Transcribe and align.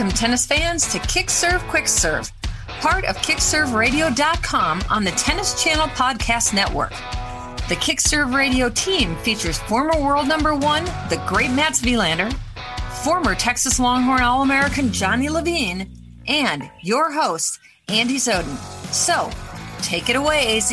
Welcome, 0.00 0.16
tennis 0.16 0.46
fans, 0.46 0.90
to 0.92 0.98
Kick 1.00 1.28
Serve 1.28 1.60
Quick 1.64 1.86
Serve, 1.86 2.32
part 2.80 3.04
of 3.04 3.18
KickServeRadio.com 3.18 4.82
on 4.88 5.04
the 5.04 5.10
Tennis 5.10 5.62
Channel 5.62 5.88
Podcast 5.88 6.54
Network. 6.54 6.92
The 7.68 7.76
Kick 7.82 8.00
Serve 8.00 8.32
Radio 8.32 8.70
team 8.70 9.14
features 9.16 9.58
former 9.58 10.00
world 10.02 10.26
number 10.26 10.54
one, 10.54 10.86
the 11.10 11.22
great 11.28 11.50
Mats 11.50 11.82
Wilander, 11.82 12.32
former 13.04 13.34
Texas 13.34 13.78
Longhorn 13.78 14.22
All 14.22 14.40
American 14.40 14.90
Johnny 14.90 15.28
Levine, 15.28 15.94
and 16.26 16.70
your 16.80 17.12
host, 17.12 17.60
Andy 17.88 18.16
Zoden. 18.16 18.56
So, 18.94 19.30
take 19.82 20.08
it 20.08 20.16
away, 20.16 20.56
AZ. 20.56 20.72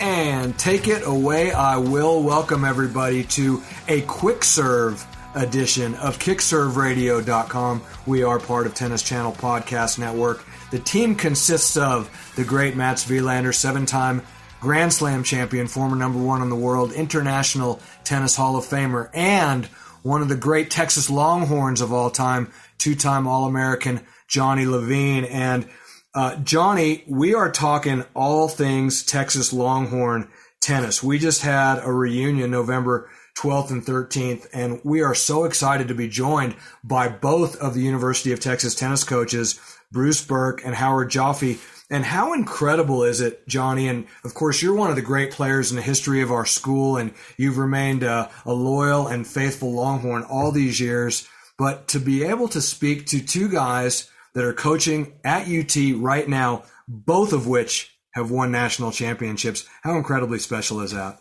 And 0.00 0.58
take 0.58 0.88
it 0.88 1.06
away, 1.06 1.52
I 1.52 1.76
will 1.76 2.22
welcome 2.22 2.64
everybody 2.64 3.24
to 3.24 3.62
a 3.88 4.00
quick 4.00 4.42
serve 4.42 5.06
edition 5.36 5.94
of 5.96 6.18
KickServeRadio.com. 6.18 7.82
We 8.06 8.22
are 8.22 8.40
part 8.40 8.66
of 8.66 8.74
Tennis 8.74 9.02
Channel 9.02 9.32
Podcast 9.32 9.98
Network. 9.98 10.44
The 10.70 10.78
team 10.78 11.14
consists 11.14 11.76
of 11.76 12.10
the 12.36 12.44
great 12.44 12.74
Mats 12.74 13.04
Wilander, 13.04 13.54
seven 13.54 13.86
time 13.86 14.22
Grand 14.60 14.92
Slam 14.92 15.22
champion, 15.22 15.68
former 15.68 15.94
number 15.94 16.18
one 16.18 16.42
in 16.42 16.48
the 16.48 16.56
world, 16.56 16.92
International 16.92 17.80
Tennis 18.04 18.34
Hall 18.34 18.56
of 18.56 18.64
Famer, 18.64 19.10
and 19.14 19.66
one 20.02 20.22
of 20.22 20.28
the 20.28 20.36
great 20.36 20.70
Texas 20.70 21.10
Longhorns 21.10 21.80
of 21.80 21.92
all 21.92 22.10
time, 22.10 22.50
two 22.78 22.94
time 22.94 23.28
All 23.28 23.44
American 23.44 24.00
Johnny 24.26 24.64
Levine. 24.64 25.24
And 25.24 25.68
uh, 26.14 26.36
Johnny, 26.36 27.04
we 27.06 27.34
are 27.34 27.52
talking 27.52 28.04
all 28.14 28.48
things 28.48 29.04
Texas 29.04 29.52
Longhorn 29.52 30.30
tennis. 30.60 31.02
We 31.02 31.18
just 31.18 31.42
had 31.42 31.78
a 31.84 31.92
reunion 31.92 32.50
November 32.50 33.10
12th 33.36 33.70
and 33.70 33.84
13th. 33.84 34.46
And 34.52 34.80
we 34.84 35.02
are 35.02 35.14
so 35.14 35.44
excited 35.44 35.88
to 35.88 35.94
be 35.94 36.08
joined 36.08 36.56
by 36.82 37.08
both 37.08 37.56
of 37.56 37.74
the 37.74 37.82
University 37.82 38.32
of 38.32 38.40
Texas 38.40 38.74
tennis 38.74 39.04
coaches, 39.04 39.60
Bruce 39.92 40.24
Berque 40.24 40.64
and 40.64 40.74
Howard 40.74 41.10
Joffe. 41.10 41.60
And 41.88 42.04
how 42.04 42.32
incredible 42.32 43.04
is 43.04 43.20
it, 43.20 43.46
Johnny? 43.46 43.86
And 43.86 44.06
of 44.24 44.34
course, 44.34 44.60
you're 44.60 44.74
one 44.74 44.90
of 44.90 44.96
the 44.96 45.02
great 45.02 45.30
players 45.30 45.70
in 45.70 45.76
the 45.76 45.82
history 45.82 46.20
of 46.20 46.32
our 46.32 46.44
school, 46.46 46.96
and 46.96 47.14
you've 47.36 47.58
remained 47.58 48.02
a, 48.02 48.30
a 48.44 48.52
loyal 48.52 49.06
and 49.06 49.26
faithful 49.26 49.72
Longhorn 49.72 50.24
all 50.24 50.50
these 50.50 50.80
years. 50.80 51.28
But 51.58 51.88
to 51.88 52.00
be 52.00 52.24
able 52.24 52.48
to 52.48 52.60
speak 52.60 53.06
to 53.06 53.24
two 53.24 53.48
guys 53.48 54.10
that 54.34 54.44
are 54.44 54.52
coaching 54.52 55.14
at 55.24 55.48
UT 55.48 55.76
right 55.96 56.28
now, 56.28 56.64
both 56.88 57.32
of 57.32 57.46
which 57.46 57.96
have 58.14 58.30
won 58.30 58.50
national 58.50 58.90
championships, 58.90 59.64
how 59.82 59.96
incredibly 59.96 60.38
special 60.38 60.80
is 60.80 60.92
that? 60.92 61.20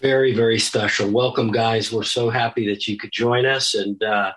Very, 0.00 0.34
very 0.34 0.58
special. 0.58 1.10
Welcome, 1.10 1.50
guys. 1.50 1.90
We're 1.90 2.02
so 2.02 2.28
happy 2.28 2.68
that 2.68 2.86
you 2.86 2.98
could 2.98 3.12
join 3.12 3.46
us, 3.46 3.74
and 3.74 4.02
uh, 4.02 4.32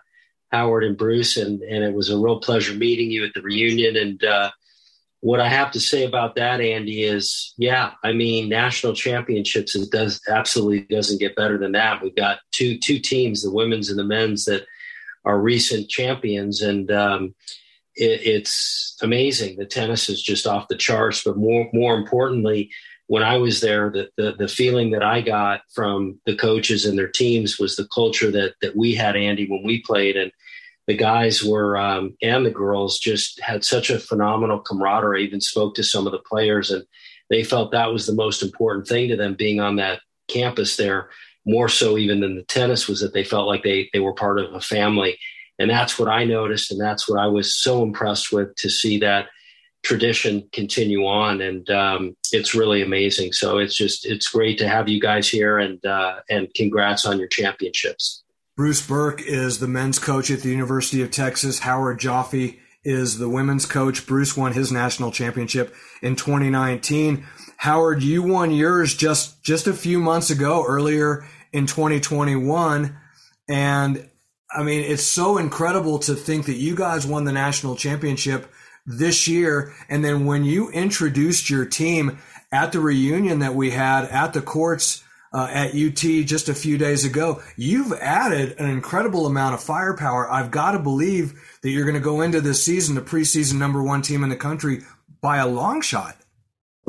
Howard 0.53 0.85
and 0.85 0.97
Bruce, 0.97 1.35
and 1.35 1.61
and 1.61 1.83
it 1.83 1.93
was 1.93 2.09
a 2.09 2.17
real 2.17 2.39
pleasure 2.39 2.73
meeting 2.73 3.11
you 3.11 3.25
at 3.25 3.33
the 3.33 3.41
reunion. 3.41 3.97
And 3.97 4.23
uh, 4.23 4.51
what 5.19 5.41
I 5.41 5.49
have 5.49 5.71
to 5.71 5.81
say 5.81 6.05
about 6.05 6.35
that, 6.35 6.61
Andy, 6.61 7.03
is 7.03 7.53
yeah, 7.57 7.91
I 8.05 8.13
mean, 8.13 8.47
national 8.47 8.93
championships 8.93 9.75
it 9.75 9.91
does 9.91 10.21
absolutely 10.29 10.95
doesn't 10.95 11.19
get 11.19 11.35
better 11.35 11.57
than 11.57 11.73
that. 11.73 12.01
We've 12.01 12.15
got 12.15 12.39
two 12.51 12.77
two 12.77 12.99
teams, 12.99 13.43
the 13.43 13.51
women's 13.51 13.89
and 13.89 13.99
the 13.99 14.05
men's, 14.05 14.45
that 14.45 14.65
are 15.25 15.41
recent 15.41 15.89
champions, 15.89 16.61
and 16.61 16.89
um, 16.89 17.35
it, 17.97 18.21
it's 18.23 18.95
amazing. 19.01 19.57
The 19.57 19.65
tennis 19.65 20.07
is 20.07 20.21
just 20.21 20.47
off 20.47 20.69
the 20.69 20.77
charts, 20.77 21.21
but 21.21 21.35
more 21.35 21.69
more 21.73 21.97
importantly 21.97 22.71
when 23.09 23.23
I 23.23 23.37
was 23.37 23.59
there, 23.59 23.89
the, 23.89 24.07
the, 24.17 24.33
the 24.33 24.47
feeling 24.47 24.91
that 24.91 25.01
I 25.01 25.21
got 25.21 25.61
from 25.73 26.19
the 26.27 26.35
coaches 26.35 26.85
and 26.85 26.95
their 26.95 27.07
teams 27.07 27.57
was 27.57 27.75
the 27.75 27.87
culture 27.87 28.29
that 28.29 28.53
that 28.61 28.75
we 28.75 28.93
had, 28.93 29.15
Andy, 29.15 29.47
when 29.47 29.63
we 29.63 29.81
played, 29.81 30.15
and 30.15 30.31
the 30.85 30.95
guys 30.95 31.43
were 31.43 31.75
um, 31.75 32.15
and 32.21 32.45
the 32.45 32.51
girls 32.51 32.99
just 32.99 33.39
had 33.41 33.65
such 33.65 33.89
a 33.89 33.97
phenomenal 33.97 34.59
camaraderie. 34.59 35.23
I 35.23 35.25
even 35.25 35.41
spoke 35.41 35.73
to 35.75 35.83
some 35.83 36.05
of 36.05 36.11
the 36.11 36.19
players, 36.19 36.69
and 36.69 36.85
they 37.31 37.43
felt 37.43 37.71
that 37.71 37.91
was 37.91 38.05
the 38.05 38.13
most 38.13 38.43
important 38.43 38.87
thing 38.87 39.09
to 39.09 39.15
them 39.15 39.33
being 39.33 39.59
on 39.59 39.77
that 39.77 40.01
campus 40.27 40.77
there. 40.77 41.09
More 41.47 41.67
so 41.67 41.97
even 41.97 42.19
than 42.19 42.35
the 42.35 42.43
tennis 42.43 42.87
was 42.87 43.01
that 43.01 43.13
they 43.13 43.23
felt 43.23 43.47
like 43.47 43.63
they 43.63 43.89
they 43.91 43.99
were 43.99 44.13
part 44.13 44.39
of 44.39 44.53
a 44.53 44.61
family, 44.61 45.17
and 45.57 45.67
that's 45.67 45.97
what 45.97 46.09
I 46.09 46.25
noticed, 46.25 46.69
and 46.69 46.79
that's 46.79 47.09
what 47.09 47.19
I 47.19 47.25
was 47.25 47.59
so 47.59 47.81
impressed 47.81 48.31
with 48.31 48.55
to 48.57 48.69
see 48.69 48.99
that 48.99 49.29
tradition 49.83 50.47
continue 50.51 51.05
on. 51.05 51.41
And 51.41 51.69
um, 51.69 52.15
it's 52.31 52.53
really 52.53 52.81
amazing. 52.81 53.33
So 53.33 53.57
it's 53.57 53.75
just 53.75 54.05
it's 54.05 54.29
great 54.29 54.57
to 54.59 54.67
have 54.67 54.89
you 54.89 54.99
guys 54.99 55.27
here 55.27 55.57
and 55.57 55.83
uh, 55.85 56.19
and 56.29 56.53
congrats 56.53 57.05
on 57.05 57.19
your 57.19 57.27
championships. 57.27 58.23
Bruce 58.57 58.85
Berque 58.85 59.21
is 59.21 59.59
the 59.59 59.67
men's 59.67 59.99
coach 59.99 60.29
at 60.29 60.41
the 60.41 60.49
university 60.49 61.01
of 61.01 61.11
texas. 61.11 61.59
Howard 61.59 61.99
joffe 61.99 62.59
is 62.83 63.17
the 63.17 63.29
women's 63.29 63.65
coach. 63.65 64.05
Bruce 64.05 64.35
won 64.35 64.53
his 64.53 64.71
national 64.71 65.11
championship 65.11 65.73
in 66.01 66.15
2019 66.15 67.25
howard 67.59 68.01
you 68.01 68.23
won 68.23 68.51
yours 68.51 68.95
just 68.95 69.43
just 69.43 69.67
a 69.67 69.73
few 69.73 69.99
months 69.99 70.29
ago 70.29 70.63
earlier 70.65 71.27
in 71.51 71.65
2021 71.65 72.97
and 73.49 74.09
i 74.55 74.63
mean 74.63 74.81
it's 74.89 75.03
so 75.03 75.37
incredible 75.37 75.99
to 75.99 76.15
think 76.15 76.45
that 76.45 76.55
you 76.55 76.73
guys 76.73 77.05
won 77.05 77.25
the 77.25 77.33
national 77.33 77.75
championship 77.75 78.49
this 78.85 79.27
year. 79.27 79.73
And 79.89 80.03
then 80.03 80.25
when 80.25 80.43
you 80.43 80.69
introduced 80.69 81.49
your 81.49 81.65
team 81.65 82.19
at 82.51 82.71
the 82.71 82.79
reunion 82.79 83.39
that 83.39 83.55
we 83.55 83.71
had 83.71 84.05
at 84.05 84.33
the 84.33 84.41
courts 84.41 85.03
uh, 85.31 85.47
at 85.51 85.75
UT 85.75 85.99
just 86.25 86.49
a 86.49 86.55
few 86.55 86.77
days 86.77 87.05
ago, 87.05 87.41
you've 87.55 87.93
added 87.93 88.59
an 88.59 88.69
incredible 88.69 89.25
amount 89.25 89.53
of 89.53 89.63
firepower. 89.63 90.29
I've 90.29 90.51
got 90.51 90.71
to 90.71 90.79
believe 90.79 91.39
that 91.61 91.69
you're 91.69 91.85
going 91.85 91.95
to 91.95 92.01
go 92.01 92.21
into 92.21 92.41
this 92.41 92.63
season 92.63 92.95
the 92.95 93.01
preseason 93.01 93.55
number 93.55 93.83
one 93.83 94.01
team 94.01 94.23
in 94.23 94.29
the 94.29 94.35
country 94.35 94.81
by 95.21 95.37
a 95.37 95.47
long 95.47 95.81
shot. 95.81 96.18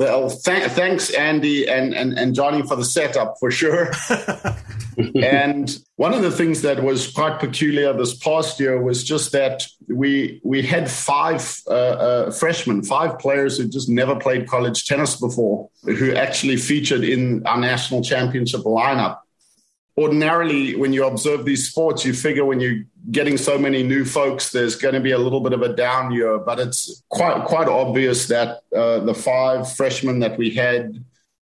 Well, 0.01 0.31
th- 0.31 0.71
thanks, 0.71 1.11
Andy 1.11 1.69
and, 1.69 1.93
and, 1.93 2.17
and 2.17 2.33
Johnny, 2.33 2.63
for 2.63 2.75
the 2.75 2.83
setup 2.83 3.35
for 3.39 3.51
sure. 3.51 3.91
and 5.21 5.77
one 5.97 6.15
of 6.15 6.23
the 6.23 6.31
things 6.31 6.63
that 6.63 6.81
was 6.81 7.11
quite 7.11 7.39
peculiar 7.39 7.93
this 7.93 8.15
past 8.15 8.59
year 8.59 8.81
was 8.81 9.03
just 9.03 9.31
that 9.33 9.63
we 9.87 10.41
we 10.43 10.63
had 10.63 10.89
five 10.89 11.55
uh, 11.67 11.73
uh, 11.73 12.31
freshmen, 12.31 12.81
five 12.81 13.19
players 13.19 13.59
who 13.59 13.67
just 13.67 13.89
never 13.89 14.15
played 14.15 14.47
college 14.47 14.85
tennis 14.85 15.19
before, 15.19 15.69
who 15.83 16.15
actually 16.15 16.57
featured 16.57 17.03
in 17.03 17.45
our 17.45 17.59
national 17.59 18.01
championship 18.01 18.61
lineup 18.61 19.19
ordinarily 19.97 20.75
when 20.75 20.93
you 20.93 21.05
observe 21.05 21.43
these 21.45 21.69
sports 21.69 22.05
you 22.05 22.13
figure 22.13 22.45
when 22.45 22.59
you're 22.59 22.83
getting 23.11 23.37
so 23.37 23.57
many 23.57 23.83
new 23.83 24.05
folks 24.05 24.51
there's 24.51 24.75
going 24.75 24.93
to 24.93 25.01
be 25.01 25.11
a 25.11 25.17
little 25.17 25.41
bit 25.41 25.53
of 25.53 25.61
a 25.61 25.73
down 25.73 26.11
year 26.11 26.37
but 26.37 26.59
it's 26.59 27.03
quite 27.09 27.45
quite 27.45 27.67
obvious 27.67 28.27
that 28.27 28.61
uh, 28.75 28.99
the 28.99 29.13
five 29.13 29.71
freshmen 29.73 30.19
that 30.19 30.37
we 30.37 30.49
had 30.49 31.03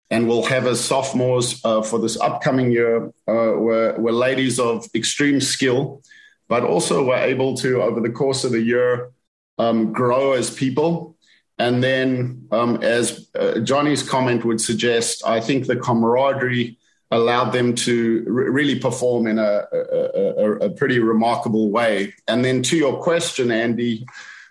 and 0.09 0.27
will 0.27 0.45
have 0.45 0.67
as 0.67 0.79
sophomores 0.79 1.59
uh, 1.65 1.81
for 1.81 1.99
this 1.99 2.17
upcoming 2.21 2.71
year 2.71 3.07
uh, 3.27 3.53
were, 3.57 3.95
were 3.97 4.11
ladies 4.11 4.59
of 4.59 4.87
extreme 4.93 5.41
skill 5.41 6.01
but 6.47 6.63
also 6.63 7.03
were 7.03 7.17
able 7.17 7.57
to 7.57 7.81
over 7.81 7.99
the 7.99 8.09
course 8.09 8.43
of 8.43 8.51
the 8.51 8.61
year 8.61 9.11
um, 9.57 9.91
grow 9.91 10.33
as 10.33 10.49
people. 10.49 11.17
And 11.59 11.83
then 11.83 12.47
um, 12.51 12.83
as 12.83 13.29
uh, 13.33 13.59
johnny's 13.61 14.03
comment 14.03 14.45
would 14.45 14.61
suggest 14.61 15.25
i 15.25 15.39
think 15.41 15.65
the 15.65 15.75
camaraderie 15.75 16.76
allowed 17.11 17.51
them 17.51 17.73
to 17.73 18.23
r- 18.27 18.33
really 18.33 18.79
perform 18.79 19.27
in 19.27 19.39
a, 19.39 19.63
a, 19.71 20.51
a, 20.65 20.69
pretty 20.71 20.99
remarkable 20.99 21.71
way. 21.71 22.13
And 22.27 22.43
then 22.43 22.61
to 22.63 22.77
your 22.77 23.01
question, 23.01 23.51
Andy, 23.51 24.05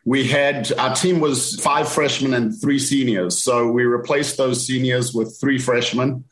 we 0.04 0.26
had 0.26 0.72
our 0.78 0.94
team 0.94 1.20
was 1.20 1.60
five 1.60 1.88
freshmen 1.88 2.32
and 2.32 2.58
three 2.58 2.78
seniors. 2.78 3.42
So 3.42 3.70
we 3.70 3.84
replaced 3.84 4.36
those 4.36 4.66
seniors 4.66 5.12
with 5.12 5.38
three 5.38 5.58
freshmen 5.58 6.24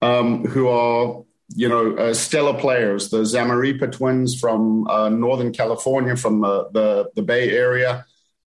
um, 0.00 0.46
who 0.46 0.68
are, 0.68 1.24
you 1.54 1.68
know, 1.68 1.96
uh, 1.96 2.14
stellar 2.14 2.58
players. 2.58 3.10
The 3.10 3.22
Zamarripa 3.22 3.92
twins 3.92 4.38
from 4.38 4.86
uh, 4.88 5.08
Northern 5.08 5.52
California, 5.52 6.16
from 6.16 6.40
the, 6.40 6.70
the, 6.70 7.10
the 7.16 7.22
Bay 7.22 7.50
Area. 7.50 8.06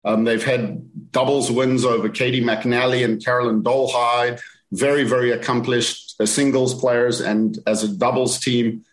Um, 0.05 0.25
they've 0.25 0.44
had 0.44 1.12
doubles 1.12 1.50
wins 1.50 1.85
over 1.85 2.08
Caty 2.08 2.43
McNally 2.43 3.05
and 3.05 3.25
Carolyn 3.25 3.62
Dolehide 3.62 4.41
very, 4.72 5.05
very 5.05 5.31
accomplished 5.31 6.14
uh, 6.20 6.26
singles 6.26 6.75
players 6.75 7.20
and 7.20 7.58
as 7.67 7.82
a 7.82 7.88
doubles 7.88 8.38
team 8.38 8.84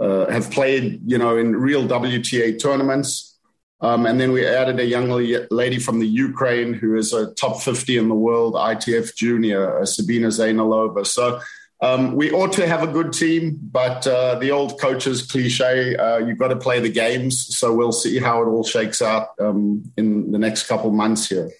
uh, 0.00 0.26
have 0.26 0.50
played, 0.50 1.00
you 1.04 1.18
know, 1.18 1.36
in 1.36 1.56
real 1.56 1.86
WTA 1.86 2.60
tournaments. 2.60 3.38
Um, 3.80 4.06
and 4.06 4.18
then 4.18 4.32
we 4.32 4.46
added 4.46 4.80
a 4.80 4.84
young 4.84 5.08
lady 5.50 5.78
from 5.78 6.00
the 6.00 6.06
Ukraine 6.06 6.72
who 6.72 6.96
is 6.96 7.12
a 7.12 7.34
top 7.34 7.60
50 7.60 7.98
in 7.98 8.08
the 8.08 8.14
world 8.14 8.54
ITF 8.54 9.14
junior, 9.14 9.80
uh, 9.80 9.84
Sabina 9.84 10.28
Zeynalova. 10.28 11.06
So 11.06 11.40
um, 11.80 12.14
we 12.14 12.30
ought 12.30 12.52
to 12.54 12.66
have 12.66 12.82
a 12.82 12.86
good 12.86 13.12
team, 13.12 13.58
but 13.60 14.06
uh, 14.06 14.36
the 14.36 14.50
old 14.50 14.80
coach's 14.80 15.22
cliche, 15.22 15.94
uh, 15.96 16.18
you've 16.18 16.38
got 16.38 16.48
to 16.48 16.56
play 16.56 16.80
the 16.80 16.88
games. 16.88 17.56
So 17.58 17.74
we'll 17.74 17.92
see 17.92 18.18
how 18.18 18.42
it 18.42 18.46
all 18.46 18.64
shakes 18.64 19.02
out 19.02 19.28
um, 19.38 19.92
in 19.98 20.32
the 20.32 20.38
next 20.38 20.66
couple 20.66 20.90
months 20.90 21.28
here. 21.28 21.50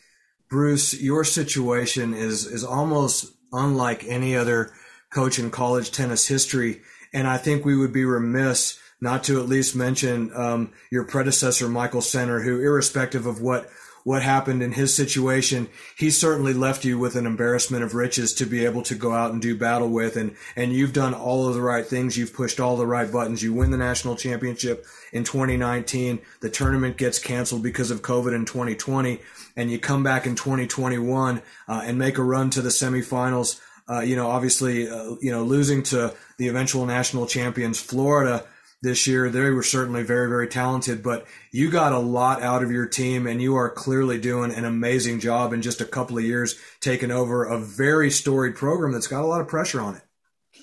Bruce, 0.48 0.98
your 0.98 1.24
situation 1.24 2.14
is 2.14 2.46
is 2.46 2.64
almost 2.64 3.33
unlike 3.54 4.04
any 4.06 4.36
other 4.36 4.72
coach 5.10 5.38
in 5.38 5.50
college 5.50 5.90
tennis 5.90 6.26
history. 6.26 6.82
And 7.12 7.26
I 7.28 7.38
think 7.38 7.64
we 7.64 7.76
would 7.76 7.92
be 7.92 8.04
remiss 8.04 8.78
not 9.00 9.24
to 9.24 9.40
at 9.40 9.48
least 9.48 9.76
mention 9.76 10.30
um, 10.34 10.72
your 10.90 11.04
predecessor, 11.04 11.68
Michael 11.68 12.00
Center, 12.00 12.42
who, 12.42 12.60
irrespective 12.60 13.26
of 13.26 13.40
what 13.40 13.68
what 14.04 14.22
happened 14.22 14.62
in 14.62 14.72
his 14.72 14.94
situation, 14.94 15.66
he 15.96 16.10
certainly 16.10 16.52
left 16.52 16.84
you 16.84 16.98
with 16.98 17.16
an 17.16 17.26
embarrassment 17.26 17.82
of 17.82 17.94
riches 17.94 18.34
to 18.34 18.44
be 18.44 18.64
able 18.64 18.82
to 18.82 18.94
go 18.94 19.12
out 19.12 19.32
and 19.32 19.40
do 19.40 19.56
battle 19.56 19.88
with. 19.88 20.16
And, 20.16 20.36
and 20.54 20.72
you've 20.72 20.92
done 20.92 21.14
all 21.14 21.48
of 21.48 21.54
the 21.54 21.62
right 21.62 21.86
things. 21.86 22.16
You've 22.16 22.34
pushed 22.34 22.60
all 22.60 22.76
the 22.76 22.86
right 22.86 23.10
buttons. 23.10 23.42
You 23.42 23.54
win 23.54 23.70
the 23.70 23.78
national 23.78 24.16
championship 24.16 24.84
in 25.12 25.24
2019. 25.24 26.20
The 26.40 26.50
tournament 26.50 26.98
gets 26.98 27.18
canceled 27.18 27.62
because 27.62 27.90
of 27.90 28.02
COVID 28.02 28.34
in 28.34 28.44
2020. 28.44 29.20
And 29.56 29.70
you 29.70 29.78
come 29.78 30.02
back 30.02 30.26
in 30.26 30.36
2021 30.36 31.40
uh, 31.66 31.82
and 31.84 31.98
make 31.98 32.18
a 32.18 32.22
run 32.22 32.50
to 32.50 32.60
the 32.60 32.68
semifinals. 32.68 33.58
Uh, 33.88 34.00
you 34.00 34.16
know, 34.16 34.28
obviously, 34.28 34.88
uh, 34.88 35.14
you 35.20 35.30
know, 35.30 35.44
losing 35.44 35.82
to 35.82 36.14
the 36.36 36.48
eventual 36.48 36.84
national 36.84 37.26
champions, 37.26 37.80
Florida 37.80 38.44
this 38.84 39.08
year. 39.08 39.28
They 39.28 39.50
were 39.50 39.64
certainly 39.64 40.04
very, 40.04 40.28
very 40.28 40.46
talented, 40.46 41.02
but 41.02 41.26
you 41.50 41.70
got 41.70 41.92
a 41.92 41.98
lot 41.98 42.42
out 42.42 42.62
of 42.62 42.70
your 42.70 42.86
team 42.86 43.26
and 43.26 43.42
you 43.42 43.56
are 43.56 43.68
clearly 43.68 44.18
doing 44.18 44.54
an 44.54 44.64
amazing 44.64 45.18
job 45.18 45.52
in 45.52 45.62
just 45.62 45.80
a 45.80 45.84
couple 45.84 46.16
of 46.16 46.24
years, 46.24 46.56
taking 46.80 47.10
over 47.10 47.44
a 47.44 47.58
very 47.58 48.10
storied 48.10 48.54
program 48.54 48.92
that's 48.92 49.08
got 49.08 49.22
a 49.22 49.26
lot 49.26 49.40
of 49.40 49.48
pressure 49.48 49.80
on 49.80 49.96
it. 49.96 50.02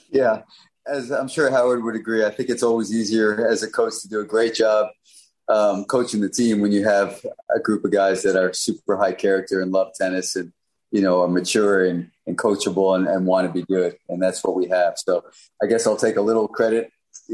Yeah. 0.10 0.44
As 0.88 1.12
I'm 1.12 1.28
sure 1.28 1.52
Howard 1.52 1.84
would 1.84 1.96
agree, 1.96 2.24
I 2.24 2.30
think 2.30 2.50
it's 2.50 2.64
always 2.64 2.96
easier 2.96 3.46
as 3.46 3.62
a 3.64 3.70
coach 3.70 4.02
to 4.04 4.08
do 4.08 4.22
a 4.22 4.26
great 4.26 4.56
job 4.56 4.88
um, 5.52 5.86
coaching 5.86 6.22
the 6.22 6.30
team 6.30 6.62
when 6.62 6.72
you 6.72 6.86
have 6.86 7.24
a 7.54 7.60
group 7.60 7.84
of 7.84 7.92
guys 7.92 8.24
that 8.24 8.36
are 8.36 8.54
super 8.54 8.96
high 8.96 9.12
character 9.12 9.62
and 9.62 9.72
love 9.72 9.94
tennis 9.94 10.36
and 10.36 10.54
you 10.92 11.02
know 11.02 11.22
are 11.22 11.28
mature 11.28 11.86
and, 11.86 12.10
and 12.26 12.38
coachable 12.38 12.96
and, 12.96 13.08
and 13.08 13.26
want 13.26 13.48
to 13.48 13.54
be 13.54 13.66
good 13.66 13.98
and 14.10 14.22
that's 14.22 14.44
what 14.44 14.56
we 14.56 14.68
have 14.68 14.94
so 14.98 15.24
i 15.62 15.66
guess 15.66 15.88
i'll 15.88 15.98
take 15.98 16.18
a 16.18 16.22
little 16.22 16.48
credit 16.48 16.92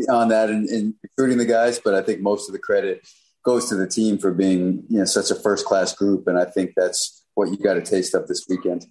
on 0.09 0.29
that 0.29 0.49
in 0.49 0.95
recruiting 1.03 1.37
the 1.37 1.45
guys, 1.45 1.79
but 1.79 1.93
I 1.93 2.01
think 2.01 2.21
most 2.21 2.49
of 2.49 2.53
the 2.53 2.59
credit 2.59 3.07
goes 3.43 3.69
to 3.69 3.75
the 3.75 3.87
team 3.87 4.17
for 4.17 4.33
being 4.33 4.83
you 4.89 4.99
know 4.99 5.05
such 5.05 5.31
a 5.31 5.35
first 5.35 5.65
class 5.65 5.93
group, 5.93 6.27
and 6.27 6.37
I 6.37 6.45
think 6.45 6.73
that's 6.75 7.25
what 7.35 7.49
you 7.49 7.57
got 7.57 7.77
a 7.77 7.81
taste 7.81 8.13
of 8.13 8.27
this 8.27 8.45
weekend. 8.49 8.85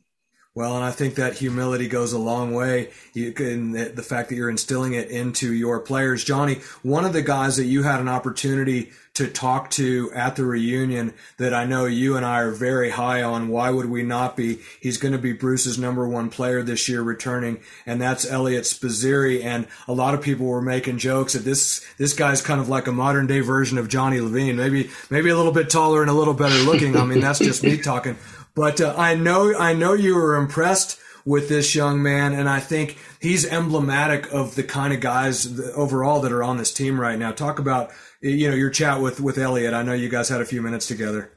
Well, 0.57 0.75
and 0.75 0.85
I 0.87 0.91
think 0.91 1.17
that 1.17 1.37
humility 1.37 1.87
goes 1.87 2.15
a 2.15 2.19
long 2.19 2.55
way. 2.55 2.89
Can, 3.13 3.73
the 3.73 4.03
fact 4.03 4.31
that 4.31 4.37
you're 4.37 4.49
instilling 4.49 4.95
it 4.95 5.11
into 5.11 5.53
your 5.53 5.81
players. 5.81 6.25
Johnny, 6.25 6.61
one 6.83 7.05
of 7.05 7.13
the 7.13 7.21
guys 7.21 7.59
that 7.59 7.67
you 7.67 7.83
had 7.83 8.01
an 8.01 8.09
opportunity 8.09 8.91
to 9.13 9.29
talk 9.29 9.69
to 9.73 10.11
at 10.15 10.37
the 10.37 10.47
reunion 10.47 11.13
that 11.37 11.53
I 11.53 11.67
know 11.67 11.85
you 11.85 12.17
and 12.17 12.25
I 12.25 12.41
are 12.41 12.53
very 12.53 12.89
high 12.89 13.23
on. 13.23 13.49
Why 13.49 13.71
would 13.71 13.91
we 13.91 14.03
not 14.03 14.35
be? 14.35 14.61
He's 14.81 14.97
going 14.97 15.13
to 15.13 15.19
be 15.19 15.35
Bruce's 15.35 15.79
number 15.79 16.09
one 16.09 16.31
player 16.31 16.63
this 16.63 16.89
year 16.89 17.03
returning, 17.03 17.61
and 17.85 18.01
that's 18.01 18.27
Eliot 18.27 18.65
Spizzirri. 18.65 19.45
And 19.45 19.67
a 19.87 19.93
lot 19.93 20.15
of 20.15 20.23
people 20.23 20.47
were 20.47 20.63
making 20.63 20.97
jokes 20.97 21.35
that 21.35 21.45
this, 21.45 21.85
this 21.99 22.15
guy's 22.15 22.41
kind 22.41 22.63
of 22.63 22.71
like 22.71 22.87
a 22.87 22.93
modern 22.93 23.27
day 23.27 23.41
version 23.41 23.77
of 23.77 23.89
Johnny 23.89 24.21
Levine. 24.21 24.57
Maybe, 24.57 24.89
maybe 25.11 25.29
a 25.29 25.37
little 25.37 25.53
bit 25.53 25.69
taller 25.69 26.01
and 26.01 26.11
a 26.11 26.15
little 26.15 26.35
better 26.35 26.57
looking. 26.65 26.97
I 26.97 27.05
mean, 27.05 27.21
that's 27.21 27.41
just 27.41 27.63
me 27.63 27.77
talking. 27.77 28.17
But 28.57 28.81
uh, 28.81 28.95
I 28.97 29.15
know 29.15 29.55
I 29.57 29.75
know 29.75 29.93
you 29.93 30.17
were 30.17 30.35
impressed 30.35 30.99
with 31.27 31.49
this 31.49 31.75
young 31.75 32.03
man, 32.03 32.33
and 32.33 32.49
I 32.49 32.59
think 32.59 32.97
he's 33.21 33.45
emblematic 33.45 34.33
of 34.33 34.55
the 34.55 34.63
kind 34.63 34.95
of 34.95 35.01
guys 35.01 35.61
overall 35.77 36.21
that 36.23 36.33
are 36.33 36.43
on 36.43 36.57
this 36.57 36.73
team 36.73 36.99
right 36.99 37.19
now. 37.19 37.33
Talk 37.33 37.59
about 37.59 37.91
you 38.23 38.49
know 38.49 38.57
your 38.57 38.71
chat 38.71 39.01
with 39.01 39.21
with 39.21 39.37
Eliot. 39.37 39.75
I 39.75 39.83
know 39.83 39.93
you 39.93 40.09
guys 40.09 40.31
had 40.31 40.41
a 40.41 40.47
few 40.47 40.63
minutes 40.63 40.89
together. 40.89 41.31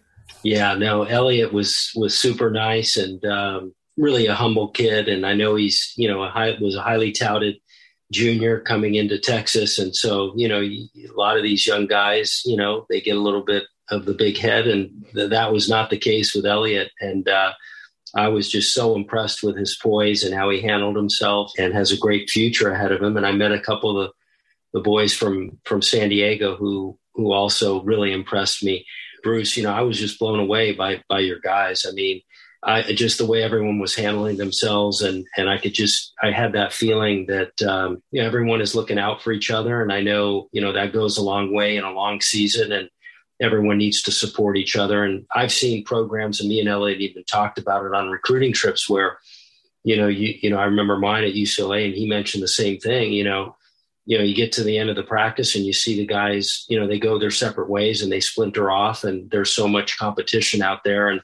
Yeah, 0.44 0.76
no, 0.76 1.04
Eliot 1.04 1.52
was 1.52 1.92
was 1.94 2.18
super 2.18 2.50
nice 2.50 2.96
and 2.96 3.24
um, 3.26 3.76
really 3.98 4.28
a 4.28 4.34
humble 4.34 4.70
kid, 4.70 5.10
and 5.10 5.26
I 5.26 5.34
know 5.34 5.56
he's 5.56 5.94
you 5.98 6.08
know 6.08 6.24
a 6.24 6.30
high, 6.30 6.56
was 6.62 6.76
a 6.76 6.82
highly 6.82 7.12
touted 7.12 7.58
junior 8.14 8.62
coming 8.62 8.96
into 8.96 9.20
Texas, 9.20 9.78
and 9.78 9.94
so 9.94 10.32
you 10.38 10.48
know 10.48 10.62
a 10.62 11.18
lot 11.18 11.36
of 11.36 11.44
these 11.44 11.68
young 11.68 11.86
guys, 11.86 12.44
you 12.46 12.56
know, 12.56 12.86
they 12.90 13.02
get 13.02 13.18
a 13.18 13.22
little 13.22 13.44
bit 13.44 13.64
of 13.92 14.06
the 14.06 14.14
big 14.14 14.38
head, 14.38 14.68
and 14.68 15.06
th- 15.14 15.30
that 15.30 15.52
was 15.52 15.70
not 15.70 15.90
the 15.90 15.98
case 15.98 16.34
with 16.34 16.46
Eliot. 16.46 16.92
And 17.00 17.28
uh, 17.28 17.54
I 18.16 18.28
was 18.28 18.50
just 18.50 18.74
so 18.74 18.96
impressed 18.96 19.44
with 19.44 19.58
his 19.58 19.78
poise 19.82 20.24
and 20.24 20.34
how 20.34 20.50
he 20.50 20.62
handled 20.62 20.96
himself, 20.96 21.52
and 21.58 21.74
has 21.74 21.92
a 21.92 21.98
great 21.98 22.30
future 22.30 22.72
ahead 22.72 22.92
of 22.92 23.02
him. 23.02 23.18
And 23.18 23.26
I 23.26 23.32
met 23.32 23.52
a 23.52 23.60
couple 23.60 24.00
of 24.00 24.08
the, 24.08 24.80
the 24.80 24.84
boys 24.84 25.14
from 25.14 25.58
from 25.66 25.82
San 25.82 26.10
Diego 26.10 26.56
who 26.56 26.98
who 27.14 27.32
also 27.32 27.82
really 27.84 28.12
impressed 28.12 28.64
me. 28.64 28.86
Bruce, 29.22 29.58
you 29.58 29.64
know, 29.64 29.74
I 29.74 29.82
was 29.82 30.00
just 30.00 30.20
blown 30.20 30.40
away 30.40 30.74
by 30.74 31.04
by 31.10 31.20
your 31.20 31.40
guys. 31.40 31.86
I 31.88 31.92
mean, 31.92 32.22
I 32.64 32.82
just 32.94 33.18
the 33.18 33.26
way 33.26 33.42
everyone 33.42 33.80
was 33.80 33.96
handling 33.96 34.38
themselves, 34.38 35.02
and 35.02 35.26
and 35.38 35.50
I 35.50 35.58
could 35.58 35.74
just 35.74 36.14
I 36.22 36.32
had 36.32 36.54
that 36.54 36.74
feeling 36.74 37.28
that 37.28 37.62
um, 37.62 38.04
you 38.12 38.22
know 38.22 38.28
everyone 38.28 38.62
is 38.62 38.76
looking 38.76 39.00
out 39.00 39.22
for 39.22 39.32
each 39.32 39.50
other, 39.50 39.82
and 39.82 39.94
I 39.94 40.02
know 40.02 40.50
you 40.52 40.62
know 40.62 40.74
that 40.74 40.94
goes 40.94 41.18
a 41.18 41.24
long 41.24 41.54
way 41.54 41.78
in 41.78 41.86
a 41.86 41.92
long 41.92 42.20
season, 42.20 42.72
and 42.72 42.90
everyone 43.42 43.78
needs 43.78 44.02
to 44.04 44.12
support 44.12 44.58
each 44.58 44.76
other. 44.76 45.04
And 45.04 45.26
I've 45.36 45.52
seen 45.52 45.84
programs, 45.84 46.40
and 46.40 46.50
me 46.50 46.60
and 46.60 46.70
Eliot 46.70 47.02
even 47.02 47.24
talked 47.24 47.58
about 47.58 47.86
it 47.86 47.94
on 47.94 48.10
recruiting 48.10 48.54
trips 48.54 48.90
where, 48.90 49.20
you 49.84 49.96
know, 49.98 50.08
you 50.08 50.38
you 50.42 50.50
know, 50.50 50.58
I 50.58 50.66
remember 50.66 50.98
mine 50.98 51.24
at 51.24 51.34
UCLA, 51.34 51.86
and 51.86 51.96
he 51.96 52.08
mentioned 52.08 52.44
the 52.44 52.48
same 52.48 52.80
thing. 52.80 53.14
You 53.14 53.24
know, 53.24 53.56
you 54.06 54.18
know, 54.18 54.24
you 54.24 54.36
get 54.36 54.52
to 54.54 54.64
the 54.64 54.78
end 54.78 54.90
of 54.90 54.96
the 54.96 55.04
practice, 55.04 55.56
and 55.56 55.66
you 55.66 55.74
see 55.74 55.98
the 55.98 56.06
guys, 56.06 56.66
you 56.70 56.80
know, 56.80 56.88
they 56.88 57.00
go 57.00 57.18
their 57.18 57.32
separate 57.32 57.70
ways, 57.70 58.02
and 58.02 58.12
they 58.12 58.20
splinter 58.20 58.70
off, 58.70 59.04
and 59.04 59.30
there's 59.32 59.54
so 59.54 59.68
much 59.68 59.98
competition 59.98 60.62
out 60.62 60.84
there. 60.84 61.10
And 61.10 61.22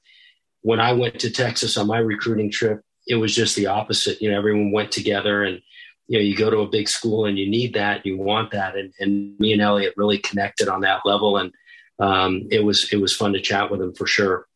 when 0.61 0.79
I 0.79 0.93
went 0.93 1.19
to 1.19 1.31
Texas 1.31 1.77
on 1.77 1.87
my 1.87 1.99
recruiting 1.99 2.49
trip, 2.49 2.81
it 3.07 3.15
was 3.15 3.35
just 3.35 3.55
the 3.55 3.67
opposite. 3.67 4.21
You 4.21 4.31
know, 4.31 4.37
everyone 4.37 4.71
went 4.71 4.91
together 4.91 5.43
and 5.43 5.61
you 6.07 6.19
know, 6.19 6.23
you 6.23 6.35
go 6.35 6.49
to 6.49 6.59
a 6.59 6.67
big 6.67 6.87
school 6.87 7.25
and 7.25 7.37
you 7.37 7.49
need 7.49 7.73
that, 7.73 8.05
you 8.05 8.17
want 8.17 8.51
that. 8.51 8.75
And, 8.75 8.93
and 8.99 9.37
me 9.39 9.53
and 9.53 9.61
Eliot 9.61 9.95
really 9.97 10.19
connected 10.19 10.67
on 10.67 10.81
that 10.81 11.01
level. 11.03 11.37
And 11.37 11.51
um, 11.99 12.47
it 12.51 12.63
was 12.63 12.91
it 12.91 12.97
was 12.97 13.15
fun 13.15 13.33
to 13.33 13.41
chat 13.41 13.71
with 13.71 13.81
him 13.81 13.93
for 13.93 14.07
sure. 14.07 14.47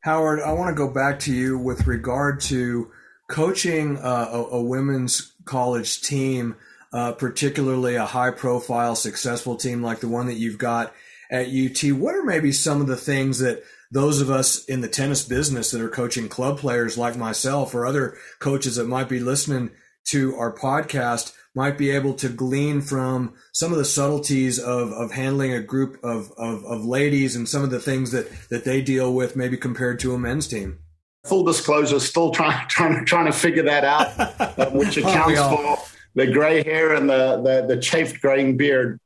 Howard, 0.00 0.40
I 0.40 0.52
want 0.52 0.74
to 0.74 0.74
go 0.74 0.92
back 0.92 1.18
to 1.20 1.32
you 1.32 1.58
with 1.58 1.86
regard 1.86 2.40
to 2.42 2.90
coaching 3.28 3.98
uh, 3.98 4.28
a, 4.32 4.56
a, 4.56 4.62
women's 4.62 5.34
college 5.44 6.00
team, 6.00 6.56
uh, 6.92 7.12
particularly 7.12 7.96
a 7.96 8.06
high 8.06 8.30
profile, 8.30 8.96
successful 8.96 9.56
team 9.56 9.82
like 9.82 10.00
the 10.00 10.08
one 10.08 10.26
that 10.26 10.38
you've 10.38 10.58
got 10.58 10.94
at 11.30 11.48
UT. 11.48 11.92
What 11.92 12.14
are 12.14 12.24
maybe 12.24 12.50
some 12.50 12.80
of 12.80 12.86
the 12.86 12.96
things 12.96 13.40
that 13.40 13.62
those 13.90 14.20
of 14.20 14.30
us 14.30 14.64
in 14.64 14.80
the 14.80 14.88
tennis 14.88 15.22
business 15.24 15.70
that 15.70 15.82
are 15.82 15.88
coaching 15.88 16.28
club 16.28 16.58
players 16.58 16.96
like 16.96 17.16
myself 17.16 17.74
or 17.74 17.86
other 17.86 18.16
coaches 18.38 18.76
that 18.76 18.86
might 18.86 19.08
be 19.08 19.20
listening 19.20 19.70
to 20.08 20.34
our 20.36 20.54
podcast 20.54 21.34
might 21.54 21.76
be 21.76 21.90
able 21.90 22.14
to 22.14 22.28
glean 22.28 22.80
from 22.80 23.34
some 23.52 23.72
of 23.72 23.78
the 23.78 23.84
subtleties 23.84 24.58
of, 24.58 24.92
of 24.92 25.10
handling 25.10 25.52
a 25.52 25.60
group 25.60 25.98
of, 26.04 26.30
of, 26.36 26.64
of 26.64 26.84
ladies 26.84 27.34
and 27.34 27.48
some 27.48 27.64
of 27.64 27.70
the 27.70 27.80
things 27.80 28.12
that, 28.12 28.30
that 28.50 28.64
they 28.64 28.80
deal 28.80 29.12
with 29.12 29.34
maybe 29.34 29.56
compared 29.56 29.98
to 30.00 30.14
a 30.14 30.18
men's 30.18 30.46
team? 30.46 30.78
Full 31.26 31.44
disclosure, 31.44 32.00
still 32.00 32.30
trying 32.30 32.66
trying 32.68 33.04
trying 33.04 33.26
to 33.26 33.32
figure 33.32 33.64
that 33.64 33.84
out, 33.84 34.72
which 34.72 34.96
accounts 34.96 35.38
for 35.38 35.76
the 36.14 36.26
gray 36.32 36.62
hair 36.62 36.94
and 36.94 37.10
the 37.10 37.42
the, 37.42 37.74
the 37.74 37.80
chafed 37.80 38.22
graying 38.22 38.56
beard. 38.56 38.98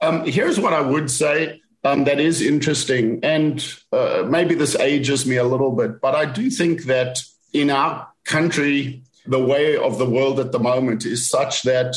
Um, 0.00 0.24
here's 0.24 0.60
what 0.60 0.72
I 0.72 0.80
would 0.80 1.10
say 1.10 1.60
um, 1.82 2.04
that 2.04 2.20
is 2.20 2.40
interesting, 2.40 3.18
and 3.24 3.74
uh, 3.90 4.24
maybe 4.24 4.54
this 4.54 4.76
ages 4.76 5.26
me 5.26 5.34
a 5.34 5.44
little 5.44 5.72
bit, 5.72 6.00
but 6.00 6.14
I 6.14 6.26
do 6.26 6.48
think 6.48 6.84
that 6.84 7.20
in 7.52 7.70
our 7.70 8.06
country 8.24 9.02
the 9.26 9.42
way 9.42 9.76
of 9.76 9.98
the 9.98 10.08
world 10.08 10.40
at 10.40 10.52
the 10.52 10.58
moment 10.58 11.04
is 11.04 11.28
such 11.28 11.62
that 11.62 11.96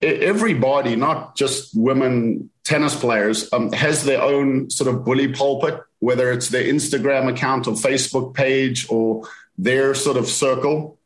everybody, 0.00 0.96
not 0.96 1.36
just 1.36 1.70
women 1.74 2.50
tennis 2.64 2.94
players, 2.94 3.52
um, 3.52 3.72
has 3.72 4.04
their 4.04 4.22
own 4.22 4.70
sort 4.70 4.92
of 4.92 5.04
bully 5.04 5.32
pulpit, 5.32 5.80
whether 6.00 6.30
it's 6.32 6.48
their 6.48 6.64
Instagram 6.64 7.28
account 7.28 7.66
or 7.66 7.74
Facebook 7.74 8.34
page 8.34 8.86
or 8.88 9.26
their 9.58 9.94
sort 9.94 10.16
of 10.16 10.26
circle. 10.26 10.98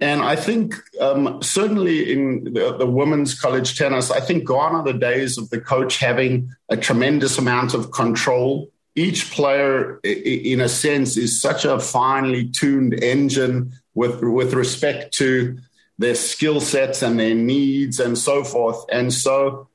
And 0.00 0.20
I 0.22 0.34
think 0.34 0.74
um, 1.00 1.40
certainly 1.42 2.12
in 2.12 2.44
the, 2.44 2.76
the, 2.76 2.86
women's 2.86 3.38
college 3.38 3.78
tennis, 3.78 4.10
I 4.10 4.18
think 4.18 4.44
gone 4.44 4.74
are 4.74 4.82
the 4.82 4.98
days 4.98 5.38
of 5.38 5.48
the 5.50 5.60
coach 5.60 5.98
having 5.98 6.50
a 6.68 6.76
tremendous 6.76 7.38
amount 7.38 7.72
of 7.72 7.92
control. 7.92 8.68
Each 8.96 9.30
player, 9.30 10.00
in 10.02 10.60
a 10.60 10.68
sense, 10.68 11.16
is 11.16 11.40
such 11.40 11.64
a 11.64 11.78
finely 11.78 12.48
tuned 12.48 12.94
engine 12.94 13.72
with 13.94 14.22
with 14.22 14.54
respect 14.54 15.14
to 15.14 15.58
their 15.98 16.14
skill 16.14 16.60
sets 16.60 17.02
and 17.02 17.18
their 17.18 17.34
needs 17.34 18.00
and 18.00 18.16
so 18.18 18.44
forth. 18.44 18.84
And 18.90 19.12
so 19.12 19.68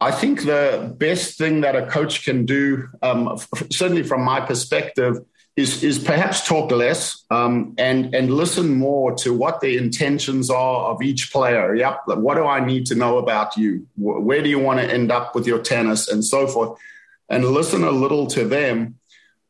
I 0.00 0.12
think 0.12 0.44
the 0.44 0.94
best 0.96 1.38
thing 1.38 1.62
that 1.62 1.74
a 1.74 1.86
coach 1.86 2.24
can 2.24 2.44
do, 2.44 2.88
um, 3.02 3.38
certainly 3.70 4.04
from 4.04 4.22
my 4.22 4.40
perspective, 4.40 5.18
is, 5.56 5.82
is 5.82 5.98
perhaps 5.98 6.46
talk 6.46 6.70
less 6.70 7.24
um, 7.30 7.74
and, 7.78 8.14
and 8.14 8.32
listen 8.32 8.78
more 8.78 9.12
to 9.16 9.34
what 9.34 9.60
the 9.60 9.76
intentions 9.76 10.50
are 10.50 10.90
of 10.90 11.02
each 11.02 11.32
player. 11.32 11.74
Yep, 11.74 12.02
what 12.06 12.36
do 12.36 12.44
I 12.44 12.64
need 12.64 12.86
to 12.86 12.94
know 12.94 13.18
about 13.18 13.56
you? 13.56 13.88
Where 13.96 14.40
do 14.40 14.48
you 14.48 14.60
want 14.60 14.78
to 14.78 14.86
end 14.86 15.10
up 15.10 15.34
with 15.34 15.48
your 15.48 15.58
tennis 15.58 16.06
and 16.06 16.24
so 16.24 16.46
forth? 16.46 16.78
And 17.28 17.44
listen 17.44 17.82
a 17.82 17.90
little 17.90 18.28
to 18.28 18.44
them 18.44 18.97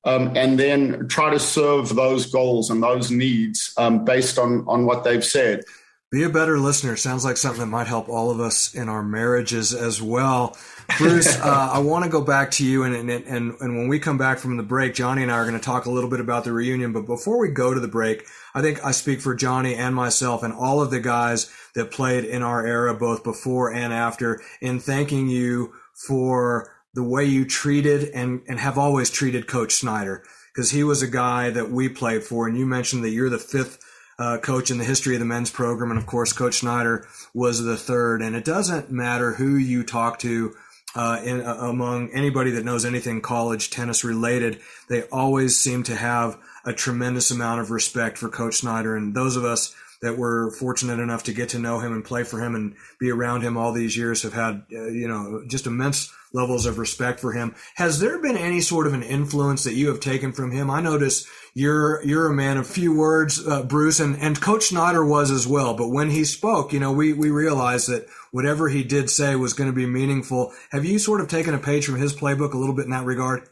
um, 0.08 0.34
and 0.36 0.58
then 0.58 1.06
try 1.08 1.30
to 1.30 1.38
serve 1.38 1.94
those 1.94 2.26
goals 2.26 2.70
and 2.70 2.82
those 2.82 3.10
needs 3.10 3.74
um, 3.76 4.04
based 4.04 4.38
on 4.38 4.64
on 4.66 4.86
what 4.86 5.04
they've 5.04 5.24
said. 5.24 5.64
Be 6.10 6.22
a 6.22 6.30
better 6.30 6.58
listener. 6.58 6.96
Sounds 6.96 7.22
like 7.22 7.36
something 7.36 7.60
that 7.60 7.66
might 7.66 7.86
help 7.86 8.08
all 8.08 8.30
of 8.30 8.40
us 8.40 8.74
in 8.74 8.88
our 8.88 9.02
marriages 9.02 9.74
as 9.74 10.00
well. 10.00 10.56
Bruce, 10.96 11.38
uh, 11.42 11.70
I 11.74 11.80
want 11.80 12.04
to 12.06 12.10
go 12.10 12.22
back 12.22 12.50
to 12.52 12.64
you, 12.64 12.84
and, 12.84 12.94
and 12.94 13.10
and 13.10 13.54
and 13.60 13.76
when 13.76 13.88
we 13.88 13.98
come 13.98 14.16
back 14.16 14.38
from 14.38 14.56
the 14.56 14.62
break, 14.62 14.94
Johnny 14.94 15.22
and 15.22 15.30
I 15.30 15.34
are 15.34 15.44
going 15.44 15.58
to 15.58 15.64
talk 15.64 15.84
a 15.84 15.90
little 15.90 16.08
bit 16.08 16.20
about 16.20 16.44
the 16.44 16.52
reunion. 16.52 16.94
But 16.94 17.04
before 17.04 17.38
we 17.38 17.48
go 17.48 17.74
to 17.74 17.80
the 17.80 17.88
break, 17.88 18.24
I 18.54 18.62
think 18.62 18.82
I 18.82 18.92
speak 18.92 19.20
for 19.20 19.34
Johnny 19.34 19.74
and 19.74 19.94
myself 19.94 20.42
and 20.42 20.54
all 20.54 20.80
of 20.80 20.90
the 20.90 21.00
guys 21.00 21.52
that 21.74 21.90
played 21.90 22.24
in 22.24 22.42
our 22.42 22.66
era, 22.66 22.94
both 22.94 23.22
before 23.22 23.74
and 23.74 23.92
after, 23.92 24.40
in 24.62 24.80
thanking 24.80 25.28
you 25.28 25.74
for 25.92 26.72
the 26.94 27.04
way 27.04 27.24
you 27.24 27.44
treated 27.44 28.10
and 28.10 28.42
and 28.48 28.58
have 28.58 28.78
always 28.78 29.10
treated 29.10 29.46
Coach 29.46 29.74
Snyder 29.74 30.22
because 30.52 30.70
he 30.70 30.82
was 30.82 31.02
a 31.02 31.08
guy 31.08 31.50
that 31.50 31.70
we 31.70 31.88
played 31.88 32.24
for, 32.24 32.46
and 32.46 32.56
you 32.56 32.66
mentioned 32.66 33.04
that 33.04 33.10
you're 33.10 33.30
the 33.30 33.38
fifth 33.38 33.78
uh, 34.18 34.38
coach 34.38 34.70
in 34.70 34.78
the 34.78 34.84
history 34.84 35.14
of 35.14 35.20
the 35.20 35.26
men's 35.26 35.50
program. 35.50 35.90
And 35.90 35.98
of 35.98 36.06
course, 36.06 36.32
Coach 36.32 36.56
Snyder 36.56 37.06
was 37.34 37.62
the 37.62 37.76
third. 37.76 38.22
And 38.22 38.34
it 38.34 38.44
doesn't 38.44 38.90
matter 38.90 39.34
who 39.34 39.56
you 39.56 39.82
talk 39.82 40.18
to. 40.20 40.54
Uh, 40.94 41.20
in, 41.22 41.42
uh, 41.42 41.54
among 41.60 42.10
anybody 42.14 42.50
that 42.50 42.64
knows 42.64 42.84
anything 42.84 43.20
college 43.20 43.68
tennis 43.68 44.02
related, 44.02 44.58
they 44.88 45.02
always 45.12 45.58
seem 45.58 45.82
to 45.82 45.94
have 45.94 46.38
a 46.64 46.72
tremendous 46.72 47.30
amount 47.30 47.60
of 47.60 47.70
respect 47.70 48.16
for 48.16 48.28
Coach 48.30 48.56
Snyder. 48.56 48.96
And 48.96 49.14
those 49.14 49.36
of 49.36 49.44
us 49.44 49.76
that 50.00 50.16
were 50.16 50.52
fortunate 50.52 51.00
enough 51.00 51.24
to 51.24 51.32
get 51.32 51.48
to 51.50 51.58
know 51.58 51.80
him 51.80 51.92
and 51.92 52.04
play 52.04 52.22
for 52.22 52.40
him 52.40 52.54
and 52.54 52.74
be 53.00 53.10
around 53.10 53.42
him 53.42 53.56
all 53.56 53.72
these 53.72 53.96
years 53.96 54.22
have 54.22 54.32
had, 54.32 54.64
uh, 54.72 54.86
you 54.88 55.08
know, 55.08 55.42
just 55.48 55.66
immense 55.66 56.12
levels 56.32 56.66
of 56.66 56.78
respect 56.78 57.20
for 57.20 57.32
him. 57.32 57.54
Has 57.76 58.00
there 58.00 58.20
been 58.20 58.36
any 58.36 58.60
sort 58.60 58.86
of 58.86 58.92
an 58.92 59.02
influence 59.02 59.64
that 59.64 59.74
you 59.74 59.88
have 59.88 60.00
taken 60.00 60.32
from 60.32 60.52
him? 60.52 60.70
I 60.70 60.80
notice 60.80 61.26
you're 61.54 62.04
you're 62.04 62.28
a 62.28 62.34
man 62.34 62.58
of 62.58 62.66
few 62.66 62.96
words, 62.96 63.44
uh, 63.46 63.62
Bruce, 63.64 63.98
and 64.00 64.16
and 64.18 64.40
Coach 64.40 64.66
Snyder 64.66 65.04
was 65.04 65.30
as 65.30 65.46
well. 65.46 65.74
But 65.74 65.88
when 65.88 66.10
he 66.10 66.24
spoke, 66.24 66.72
you 66.72 66.80
know, 66.80 66.92
we 66.92 67.12
we 67.12 67.30
realized 67.30 67.88
that 67.88 68.06
whatever 68.30 68.68
he 68.68 68.84
did 68.84 69.10
say 69.10 69.34
was 69.36 69.54
going 69.54 69.70
to 69.70 69.76
be 69.76 69.86
meaningful. 69.86 70.52
Have 70.70 70.84
you 70.84 70.98
sort 70.98 71.20
of 71.20 71.28
taken 71.28 71.54
a 71.54 71.58
page 71.58 71.86
from 71.86 71.96
his 71.96 72.14
playbook 72.14 72.52
a 72.52 72.58
little 72.58 72.74
bit 72.74 72.84
in 72.84 72.90
that 72.90 73.04
regard? 73.04 73.48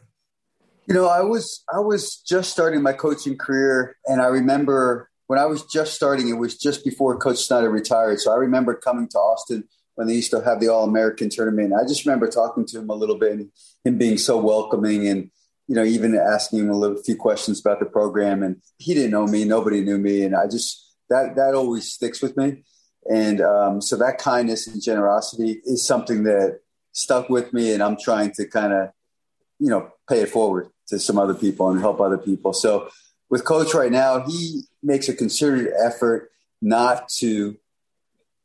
You 0.87 0.93
know, 0.93 1.07
I 1.07 1.21
was 1.21 1.63
I 1.73 1.79
was 1.79 2.17
just 2.25 2.51
starting 2.51 2.81
my 2.81 2.93
coaching 2.93 3.37
career, 3.37 3.97
and 4.05 4.21
I 4.21 4.27
remember 4.27 5.06
when 5.27 5.39
I 5.39 5.45
was 5.45 5.63
just 5.65 5.93
starting, 5.93 6.29
it 6.29 6.37
was 6.37 6.57
just 6.57 6.83
before 6.83 7.17
Coach 7.17 7.45
Snyder 7.45 7.69
retired. 7.69 8.19
So 8.19 8.31
I 8.31 8.35
remember 8.35 8.73
coming 8.73 9.07
to 9.09 9.17
Austin 9.17 9.65
when 9.95 10.07
they 10.07 10.15
used 10.15 10.31
to 10.31 10.41
have 10.41 10.59
the 10.59 10.69
All 10.69 10.85
American 10.85 11.29
tournament. 11.29 11.73
I 11.73 11.85
just 11.85 12.05
remember 12.05 12.29
talking 12.29 12.65
to 12.65 12.79
him 12.79 12.89
a 12.89 12.95
little 12.95 13.17
bit 13.17 13.33
and 13.33 13.51
him 13.83 13.97
being 13.97 14.17
so 14.17 14.37
welcoming 14.37 15.07
and, 15.07 15.29
you 15.67 15.75
know, 15.75 15.83
even 15.83 16.15
asking 16.15 16.59
him 16.59 16.69
a 16.69 16.77
little 16.77 17.01
few 17.03 17.17
questions 17.17 17.59
about 17.59 17.79
the 17.79 17.85
program. 17.85 18.41
And 18.41 18.61
he 18.77 18.93
didn't 18.93 19.11
know 19.11 19.27
me, 19.27 19.43
nobody 19.43 19.81
knew 19.81 19.97
me. 19.97 20.23
And 20.23 20.35
I 20.35 20.47
just, 20.47 20.93
that, 21.09 21.35
that 21.35 21.55
always 21.55 21.91
sticks 21.91 22.21
with 22.21 22.37
me. 22.37 22.63
And 23.09 23.41
um, 23.41 23.81
so 23.81 23.97
that 23.97 24.17
kindness 24.17 24.67
and 24.67 24.81
generosity 24.81 25.61
is 25.65 25.85
something 25.85 26.23
that 26.23 26.59
stuck 26.93 27.29
with 27.29 27.51
me. 27.53 27.73
And 27.73 27.83
I'm 27.83 27.97
trying 27.97 28.31
to 28.33 28.45
kind 28.45 28.71
of, 28.71 28.89
you 29.59 29.69
know, 29.69 29.91
pay 30.07 30.21
it 30.21 30.29
forward 30.29 30.69
to 30.87 30.99
some 30.99 31.17
other 31.19 31.33
people 31.33 31.69
and 31.69 31.81
help 31.81 31.99
other 31.99 32.17
people. 32.17 32.53
So 32.53 32.89
with 33.29 33.45
coach 33.45 33.73
right 33.73 33.91
now, 33.91 34.25
he 34.25 34.63
makes 34.81 35.09
a 35.09 35.13
concerted 35.13 35.71
effort 35.77 36.31
not 36.61 37.09
to 37.09 37.57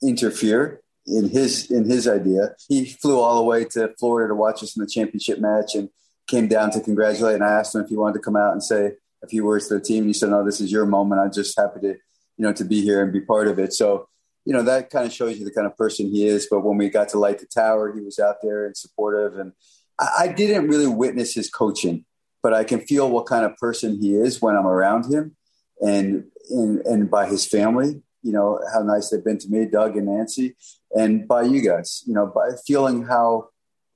interfere 0.03 0.83
in 1.07 1.29
his 1.29 1.71
in 1.71 1.89
his 1.89 2.07
idea. 2.07 2.55
He 2.69 2.87
flew 2.87 3.21
all 3.21 3.37
the 3.37 3.45
way 3.45 3.65
to 3.65 3.95
Florida 3.99 4.29
to 4.29 4.35
watch 4.35 4.63
us 4.63 4.77
in 4.77 4.83
the 4.83 4.91
championship 4.91 5.39
match 5.39 5.75
and 5.75 5.89
came 6.27 6.49
down 6.49 6.71
to 6.73 6.81
congratulate. 6.81 7.37
And 7.37 7.45
I 7.45 7.53
asked 7.53 7.75
him 7.75 7.83
if 7.83 7.89
he 7.89 7.97
wanted 7.97 8.15
to 8.15 8.21
come 8.21 8.37
out 8.37 8.53
and 8.53 8.63
say 8.63 8.93
a 9.23 9.27
few 9.27 9.45
words 9.45 9.69
to 9.69 9.75
the 9.75 9.81
team. 9.81 9.99
And 9.99 10.09
he 10.09 10.13
said, 10.13 10.31
"No, 10.31 10.45
this 10.45 10.61
is 10.61 10.71
your 10.71 10.87
moment. 10.87 11.21
I'm 11.21 11.33
just 11.33 11.59
happy 11.59 11.81
to, 11.81 11.89
you 11.89 11.99
know, 12.39 12.53
to 12.53 12.65
be 12.65 12.83
here 12.83 13.03
and 13.03 13.13
be 13.13 13.21
part 13.21 13.49
of 13.49 13.59
it." 13.59 13.73
So, 13.73 14.09
you 14.45 14.53
know, 14.53 14.63
that 14.63 14.91
kind 14.91 15.07
of 15.07 15.13
shows 15.13 15.39
you 15.39 15.45
the 15.45 15.53
kind 15.53 15.67
of 15.67 15.77
person 15.77 16.07
he 16.07 16.27
is. 16.27 16.47
But 16.51 16.61
when 16.61 16.77
we 16.77 16.89
got 16.89 17.09
to 17.11 17.19
light 17.19 17.39
the 17.39 17.47
tower, 17.47 17.93
he 17.93 18.01
was 18.01 18.19
out 18.19 18.37
there 18.43 18.67
and 18.67 18.77
supportive. 18.77 19.39
And 19.39 19.53
I, 19.99 20.09
I 20.21 20.29
didn't 20.29 20.69
really 20.69 20.87
witness 20.87 21.35
his 21.35 21.51
coaching, 21.51 22.05
but 22.43 22.53
I 22.55 22.65
can 22.65 22.81
feel 22.81 23.11
what 23.11 23.27
kind 23.27 23.45
of 23.45 23.57
person 23.57 23.99
he 24.01 24.15
is 24.15 24.43
when 24.43 24.57
I'm 24.57 24.67
around 24.67 25.13
him, 25.13 25.37
and 25.81 26.25
and, 26.51 26.81
and 26.81 27.11
by 27.11 27.27
his 27.27 27.47
family 27.47 28.03
you 28.23 28.33
know, 28.33 28.61
how 28.73 28.83
nice 28.83 29.11
they've 29.11 29.25
been 29.25 29.39
to 29.39 29.49
me, 29.49 29.67
Doug 29.67 29.97
and 29.97 30.07
Nancy, 30.07 30.55
and 30.93 31.27
by 31.27 31.43
you 31.43 31.61
guys, 31.61 32.03
you 32.07 32.15
know, 32.15 32.27
by 32.27 32.51
feeling 32.67 33.05
how, 33.05 33.49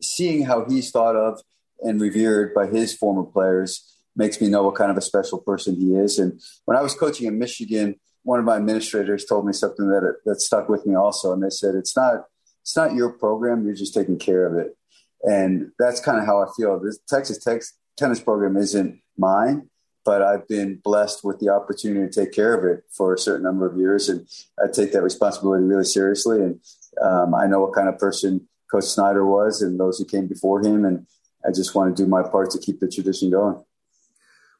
seeing 0.02 0.44
how 0.44 0.64
he's 0.68 0.90
thought 0.90 1.16
of 1.16 1.40
and 1.80 2.00
revered 2.00 2.52
by 2.54 2.66
his 2.66 2.94
former 2.94 3.22
players 3.22 3.98
makes 4.16 4.40
me 4.40 4.48
know 4.48 4.62
what 4.62 4.74
kind 4.74 4.90
of 4.90 4.96
a 4.96 5.02
special 5.02 5.38
person 5.38 5.76
he 5.76 5.94
is. 5.94 6.18
And 6.18 6.40
when 6.64 6.76
I 6.76 6.82
was 6.82 6.94
coaching 6.94 7.26
in 7.26 7.38
Michigan, 7.38 7.96
one 8.22 8.40
of 8.40 8.44
my 8.44 8.56
administrators 8.56 9.24
told 9.24 9.46
me 9.46 9.52
something 9.52 9.88
that 9.88 10.16
that 10.24 10.40
stuck 10.40 10.68
with 10.68 10.84
me 10.84 10.96
also, 10.96 11.32
and 11.32 11.42
they 11.42 11.50
said, 11.50 11.76
"It's 11.76 11.96
not 11.96 12.24
it's 12.62 12.74
not 12.74 12.94
your 12.94 13.10
program; 13.10 13.64
you're 13.64 13.74
just 13.74 13.94
taking 13.94 14.18
care 14.18 14.46
of 14.46 14.58
it." 14.58 14.76
And 15.22 15.70
that's 15.78 16.00
kind 16.00 16.18
of 16.18 16.26
how 16.26 16.42
I 16.42 16.46
feel. 16.56 16.80
This 16.80 16.98
Texas 17.08 17.38
Tech 17.38 17.62
tennis 17.96 18.20
program 18.20 18.56
isn't 18.56 19.00
mine 19.16 19.68
but 20.06 20.22
I've 20.22 20.46
been 20.46 20.80
blessed 20.82 21.24
with 21.24 21.40
the 21.40 21.48
opportunity 21.48 22.08
to 22.08 22.20
take 22.20 22.32
care 22.32 22.54
of 22.54 22.64
it 22.64 22.84
for 22.92 23.12
a 23.12 23.18
certain 23.18 23.42
number 23.42 23.66
of 23.66 23.76
years, 23.76 24.08
and 24.08 24.26
I 24.56 24.70
take 24.72 24.92
that 24.92 25.02
responsibility 25.02 25.64
really 25.64 25.84
seriously. 25.84 26.40
And 26.40 26.60
um, 27.02 27.34
I 27.34 27.46
know 27.48 27.60
what 27.60 27.74
kind 27.74 27.88
of 27.88 27.98
person 27.98 28.48
Coach 28.70 28.84
Snyder 28.84 29.26
was, 29.26 29.60
and 29.60 29.78
those 29.78 29.98
who 29.98 30.04
came 30.04 30.28
before 30.28 30.64
him, 30.64 30.84
and 30.84 31.06
I 31.44 31.50
just 31.50 31.74
want 31.74 31.94
to 31.94 32.02
do 32.02 32.08
my 32.08 32.22
part 32.22 32.52
to 32.52 32.58
keep 32.58 32.78
the 32.78 32.88
tradition 32.88 33.30
going. 33.30 33.62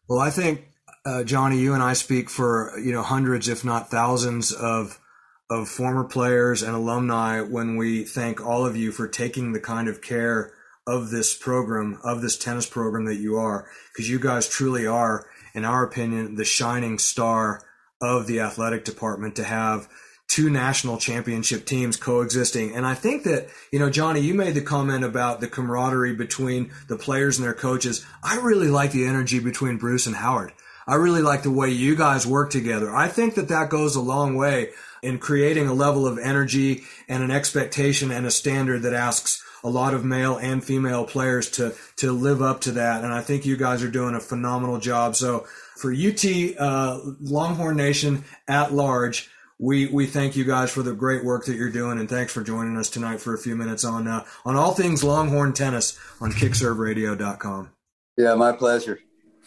Well, 0.09 0.19
I 0.19 0.31
think 0.31 0.67
uh, 1.05 1.23
Johnny, 1.23 1.61
you 1.61 1.75
and 1.75 1.83
I 1.83 1.93
speak 1.93 2.29
for 2.29 2.77
you 2.79 2.93
know 2.93 3.03
hundreds, 3.03 3.49
if 3.49 3.65
not 3.65 3.89
thousands, 3.89 4.53
of 4.53 4.99
of 5.49 5.69
former 5.69 6.03
players 6.03 6.65
and 6.65 6.75
alumni 6.75 7.41
when 7.41 7.77
we 7.77 8.03
thank 8.03 8.45
all 8.45 8.67
of 8.67 8.77
you 8.77 8.91
for 8.91 9.07
taking 9.07 9.53
the 9.53 9.61
kind 9.61 9.87
of 9.87 10.03
care 10.03 10.53
of 10.87 11.11
this 11.11 11.35
program, 11.35 11.99
of 12.05 12.23
this 12.23 12.39
tennis 12.39 12.67
program 12.67 13.07
that 13.07 13.17
you 13.17 13.37
are, 13.37 13.69
because 13.93 14.09
you 14.09 14.19
guys 14.19 14.49
truly 14.49 14.87
are 14.87 15.27
in 15.57 15.65
our 15.65 15.83
opinion, 15.83 16.35
the 16.35 16.45
shining 16.45 16.99
star 16.99 17.63
of 18.01 18.27
the 18.27 18.41
athletic 18.41 18.85
department 18.85 19.35
to 19.37 19.43
have 19.43 19.89
two 20.29 20.51
national 20.51 20.99
championship 20.99 21.65
teams 21.65 21.97
coexisting. 21.97 22.75
And 22.75 22.85
I 22.85 22.93
think 22.93 23.25
that, 23.25 23.49
you 23.73 23.79
know, 23.79 23.89
Johnny, 23.89 24.21
you 24.21 24.35
made 24.35 24.55
the 24.55 24.61
comment 24.61 25.03
about 25.03 25.41
the 25.41 25.49
camaraderie 25.49 26.15
between 26.15 26.73
the 26.89 26.97
players 26.97 27.39
and 27.39 27.47
their 27.47 27.55
coaches. 27.55 28.05
I 28.23 28.37
really 28.37 28.69
like 28.69 28.93
the 28.93 29.07
energy 29.07 29.39
between 29.39 29.79
Bruce 29.79 30.07
and 30.07 30.17
Howard. 30.17 30.53
I 30.87 30.97
really 30.97 31.23
like 31.23 31.43
the 31.43 31.51
way 31.51 31.71
you 31.71 31.97
guys 31.97 32.27
work 32.27 32.51
together. 32.51 32.95
I 32.95 33.09
think 33.09 33.35
that 33.37 33.49
that 33.49 33.71
goes 33.71 33.97
a 33.97 34.01
long 34.01 34.37
way 34.37 34.71
in 35.03 35.19
creating 35.19 35.69
a 35.69 35.75
level 35.75 36.07
of 36.07 36.19
energy 36.19 36.85
and 37.09 37.23
an 37.23 37.31
expectation 37.31 38.11
and 38.11 38.27
a 38.27 38.31
standard 38.31 38.83
that 38.83 38.93
asks 38.93 39.43
a 39.67 39.69
lot 39.69 39.95
of 39.95 40.05
male 40.05 40.37
and 40.37 40.63
female 40.63 41.05
players 41.05 41.51
to 41.51 41.75
to 41.97 42.13
live 42.13 42.41
up 42.41 42.61
to 42.63 42.73
that. 42.73 43.03
And 43.03 43.13
I 43.13 43.21
think 43.21 43.45
you 43.45 43.57
guys 43.57 43.83
are 43.83 43.91
doing 43.91 44.15
a 44.15 44.21
phenomenal 44.21 44.79
job. 44.79 45.17
So 45.17 45.41
for 45.77 45.93
UT 45.93 46.25
uh, 46.59 47.01
Longhorn 47.21 47.77
Nation 47.77 48.23
at 48.47 48.73
large, 48.73 49.29
we 49.59 49.87
we 49.87 50.07
thank 50.07 50.37
you 50.37 50.45
guys 50.45 50.71
for 50.71 50.83
the 50.83 50.93
great 50.93 51.25
work 51.25 51.47
that 51.47 51.57
you're 51.57 51.71
doing, 51.71 51.99
and 51.99 52.09
thanks 52.09 52.33
for 52.33 52.45
joining 52.45 52.77
us 52.77 52.89
tonight 52.89 53.21
for 53.21 53.35
a 53.35 53.39
few 53.39 53.57
minutes 53.57 53.85
on 53.85 54.07
uh, 54.07 54.25
on 54.45 54.55
all 54.55 54.73
things 54.73 55.03
Longhorn 55.03 55.53
tennis 55.53 55.99
on 56.21 56.31
KickServeRadio.com. 56.31 57.71
Yeah, 58.17 58.35
my 58.35 58.53
pleasure. 58.53 59.01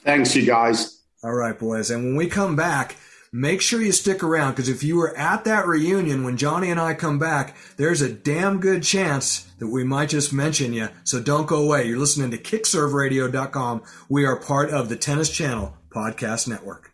Thanks, 0.03 0.35
you 0.35 0.45
guys. 0.45 1.01
All 1.23 1.33
right, 1.33 1.57
boys. 1.57 1.91
And 1.91 2.03
when 2.03 2.15
we 2.17 2.27
come 2.27 2.57
back 2.57 2.97
make 3.31 3.61
sure 3.61 3.81
you 3.81 3.91
stick 3.91 4.23
around 4.23 4.51
because 4.51 4.69
if 4.69 4.83
you 4.83 4.97
were 4.97 5.15
at 5.17 5.43
that 5.45 5.67
reunion 5.67 6.23
when 6.23 6.37
Johnny 6.37 6.69
and 6.69 6.79
I 6.79 6.93
come 6.93 7.19
back, 7.19 7.55
there's 7.77 8.01
a 8.01 8.11
damn 8.11 8.59
good 8.59 8.83
chance 8.83 9.41
that 9.59 9.67
we 9.67 9.83
might 9.83 10.09
just 10.09 10.33
mention 10.33 10.73
you. 10.73 10.89
So 11.03 11.21
don't 11.21 11.47
go 11.47 11.63
away. 11.63 11.87
You're 11.87 11.99
listening 11.99 12.31
to 12.31 12.37
kickserveradio.com. 12.37 13.83
We 14.07 14.25
are 14.25 14.35
part 14.35 14.71
of 14.71 14.89
the 14.89 14.95
Tennis 14.95 15.29
Channel 15.29 15.77
Podcast 15.89 16.47
Network. 16.47 16.93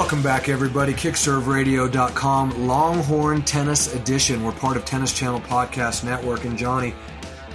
Welcome 0.00 0.22
back, 0.22 0.48
everybody. 0.48 0.94
KickServeRadio.com, 0.94 2.66
Longhorn 2.66 3.42
Tennis 3.42 3.94
Edition. 3.94 4.42
We're 4.42 4.52
part 4.52 4.78
of 4.78 4.86
Tennis 4.86 5.12
Channel 5.12 5.42
Podcast 5.42 6.04
Network. 6.04 6.46
And 6.46 6.56
Johnny, 6.56 6.94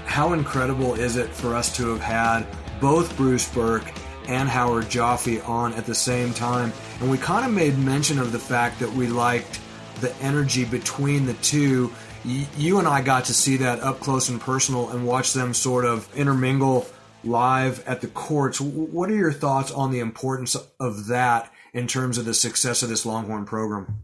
how 0.06 0.34
incredible 0.34 0.94
is 0.94 1.16
it 1.16 1.28
for 1.28 1.56
us 1.56 1.76
to 1.78 1.90
have 1.90 2.02
had 2.02 2.46
both 2.80 3.18
Bruce 3.18 3.52
Berque 3.52 3.92
and 4.28 4.48
Howard 4.48 4.86
Joffe 4.86 5.44
on 5.50 5.74
at 5.74 5.88
the 5.88 5.96
same 5.96 6.36
time. 6.36 6.72
And 7.02 7.10
we 7.10 7.18
kind 7.18 7.48
of 7.48 7.52
made 7.52 7.80
mention 7.80 8.20
of 8.20 8.32
the 8.32 8.38
fact 8.38 8.80
that 8.80 8.92
we 8.92 9.08
liked 9.08 9.60
the 10.00 10.16
energy 10.18 10.66
between 10.66 11.26
the 11.26 11.34
two. 11.34 11.92
You 12.24 12.78
and 12.78 12.88
I 12.88 13.02
got 13.02 13.26
to 13.26 13.34
see 13.34 13.58
that 13.58 13.80
up 13.80 14.00
close 14.02 14.30
and 14.30 14.40
personal 14.40 14.92
and 14.92 15.08
watch 15.08 15.34
them 15.34 15.56
sort 15.56 15.84
of 15.84 16.08
intermingle 16.16 16.86
live 17.24 17.86
at 17.88 18.02
the 18.02 18.08
courts. 18.08 18.62
What 18.62 19.10
are 19.10 19.16
your 19.16 19.34
thoughts 19.34 19.72
on 19.72 19.92
the 19.92 20.00
importance 20.00 20.56
of 20.80 21.08
that 21.08 21.52
in 21.76 21.88
terms 21.88 22.18
of 22.18 22.24
the 22.24 22.34
success 22.34 22.82
of 22.82 22.90
this 22.90 23.06
Longhorn 23.06 23.46
program? 23.46 24.00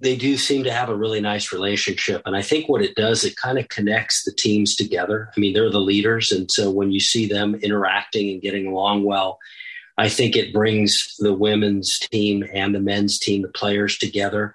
They 0.00 0.16
do 0.16 0.36
seem 0.36 0.62
to 0.62 0.72
have 0.72 0.88
a 0.88 0.94
really 0.94 1.20
nice 1.20 1.52
relationship. 1.52 2.22
And 2.24 2.36
I 2.36 2.42
think 2.42 2.68
what 2.68 2.80
it 2.80 2.94
does, 2.94 3.24
it 3.24 3.36
kind 3.36 3.58
of 3.58 3.68
connects 3.68 4.22
the 4.22 4.32
teams 4.32 4.76
together. 4.76 5.28
I 5.36 5.40
mean, 5.40 5.52
they're 5.52 5.68
the 5.68 5.80
leaders. 5.80 6.30
And 6.30 6.48
so 6.48 6.70
when 6.70 6.92
you 6.92 7.00
see 7.00 7.26
them 7.26 7.56
interacting 7.56 8.30
and 8.30 8.40
getting 8.40 8.68
along 8.68 9.02
well, 9.02 9.38
I 9.98 10.08
think 10.08 10.36
it 10.36 10.52
brings 10.52 11.16
the 11.18 11.34
women's 11.34 11.98
team 11.98 12.44
and 12.54 12.72
the 12.72 12.80
men's 12.80 13.18
team, 13.18 13.42
the 13.42 13.48
players 13.48 13.98
together. 13.98 14.54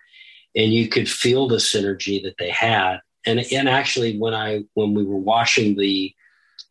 And 0.55 0.72
you 0.72 0.88
could 0.88 1.10
feel 1.10 1.50
the 1.50 1.58
synergy 1.58 2.24
that 2.24 2.38
they 2.39 2.50
had. 2.50 3.00
And, 3.25 3.41
and 3.51 3.67
actually, 3.67 4.17
when 4.17 4.34
I 4.34 4.63
when 4.74 4.93
we 4.93 5.03
were 5.03 5.17
watching 5.17 5.77
the 5.77 6.13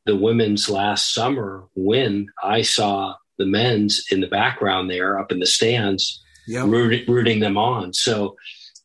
the 0.07 0.17
women's 0.17 0.69
last 0.69 1.13
summer 1.15 1.65
win, 1.75 2.29
I 2.43 2.63
saw 2.63 3.15
the 3.43 3.51
men's 3.51 4.05
in 4.13 4.21
the 4.21 4.29
background 4.29 4.89
there 4.89 5.19
up 5.19 5.33
in 5.33 5.41
the 5.41 5.47
stands, 5.47 6.23
yep. 6.47 6.67
rooting, 6.67 7.05
rooting 7.13 7.41
them 7.41 7.59
on. 7.59 7.93
So, 7.93 8.37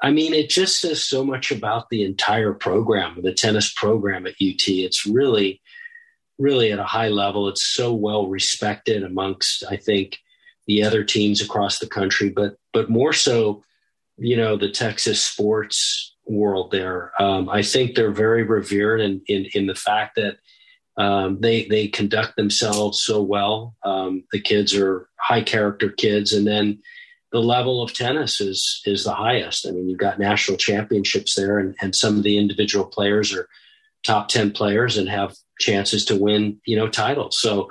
I 0.02 0.10
mean, 0.10 0.34
it 0.34 0.50
just 0.50 0.80
says 0.80 1.04
so 1.04 1.24
much 1.24 1.52
about 1.52 1.90
the 1.90 2.04
entire 2.04 2.54
program, 2.54 3.22
the 3.22 3.34
tennis 3.34 3.72
program 3.72 4.26
at 4.26 4.34
UT. 4.34 4.68
It's 4.68 5.06
really, 5.06 5.62
really 6.40 6.72
at 6.72 6.80
a 6.80 6.84
high 6.84 7.10
level. 7.10 7.48
It's 7.48 7.64
so 7.64 7.94
well 7.94 8.28
respected 8.28 9.04
amongst, 9.04 9.64
I 9.70 9.78
think, 9.78 10.18
the 10.66 10.84
other 10.84 11.04
teams 11.04 11.40
across 11.42 11.80
the 11.80 11.88
country, 11.88 12.30
but 12.30 12.58
but 12.74 12.90
more 12.90 13.14
so, 13.14 13.64
you 14.18 14.36
know, 14.36 14.58
the 14.58 14.70
Texas 14.70 15.24
sports 15.24 16.16
world. 16.26 16.72
There, 16.72 17.14
um, 17.22 17.48
I 17.48 17.62
think 17.62 17.96
they're 17.96 18.12
very 18.12 18.44
revered 18.44 19.00
in, 19.00 19.22
in 19.28 19.46
in 19.54 19.68
the 19.68 19.76
fact 19.76 20.16
that 20.18 20.38
um, 20.98 21.40
they 21.40 21.66
they 21.66 21.88
conduct 21.88 22.36
themselves 22.36 23.02
so 23.04 23.22
well. 23.22 23.76
Um, 23.84 24.24
the 24.32 24.42
kids 24.42 24.76
are 24.76 25.08
high 25.20 25.44
character 25.44 25.90
kids, 25.90 26.34
and 26.34 26.46
then 26.46 26.80
the 27.32 27.42
level 27.42 27.84
of 27.84 27.94
tennis 27.94 28.42
is 28.42 28.82
is 28.86 29.04
the 29.04 29.14
highest. 29.14 29.68
I 29.68 29.72
mean, 29.72 29.90
you've 29.90 30.00
got 30.00 30.20
national 30.20 30.58
championships 30.58 31.36
there, 31.36 31.60
and, 31.60 31.76
and 31.82 31.96
some 31.96 32.18
of 32.18 32.24
the 32.24 32.38
individual 32.38 32.86
players 32.86 33.34
are 33.34 33.48
top 34.04 34.28
ten 34.30 34.52
players 34.52 34.98
and 34.98 35.08
have 35.08 35.36
chances 35.60 36.06
to 36.06 36.16
win, 36.16 36.60
you 36.66 36.76
know, 36.76 36.88
titles. 36.88 37.40
So, 37.40 37.70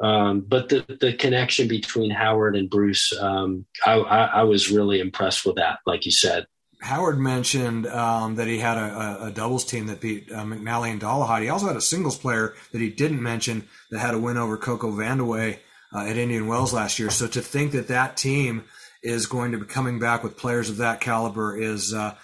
um, 0.00 0.40
but 0.40 0.68
the 0.68 0.84
the 1.00 1.14
connection 1.14 1.66
between 1.66 2.10
Howard 2.10 2.54
and 2.54 2.70
Bruce, 2.70 3.12
um, 3.18 3.66
I, 3.84 3.94
I, 3.94 4.24
I 4.24 4.42
was 4.44 4.70
really 4.70 5.00
impressed 5.00 5.44
with 5.44 5.56
that. 5.56 5.78
Like 5.84 6.06
you 6.06 6.12
said, 6.12 6.46
Howard 6.80 7.18
mentioned 7.18 7.86
um, 7.86 8.36
that 8.36 8.46
he 8.46 8.58
had 8.58 8.76
a, 8.76 9.24
a, 9.26 9.30
doubles 9.32 9.64
team 9.64 9.86
that 9.86 10.00
beat 10.00 10.30
uh, 10.30 10.44
McNally 10.44 10.92
and 10.92 11.00
Dolehide. 11.00 11.42
He 11.42 11.48
also 11.48 11.66
had 11.66 11.76
a 11.76 11.80
singles 11.80 12.16
player 12.16 12.54
that 12.72 12.80
he 12.80 12.88
didn't 12.88 13.22
mention 13.22 13.68
that 13.90 13.98
had 13.98 14.14
a 14.14 14.18
win 14.18 14.36
over 14.36 14.56
Coco 14.56 14.92
Vandeweghe 14.92 15.58
uh, 15.92 15.98
at 15.98 16.16
Indian 16.16 16.46
Wells 16.46 16.72
last 16.72 16.98
year. 16.98 17.10
So 17.10 17.26
to 17.26 17.40
think 17.40 17.72
that 17.72 17.88
that 17.88 18.16
team 18.16 18.64
is 19.02 19.26
going 19.26 19.52
to 19.52 19.58
be 19.58 19.66
coming 19.66 19.98
back 19.98 20.22
with 20.22 20.36
players 20.36 20.70
of 20.70 20.76
that 20.76 21.00
caliber 21.00 21.56
is 21.56 21.92
uh, 21.92 22.14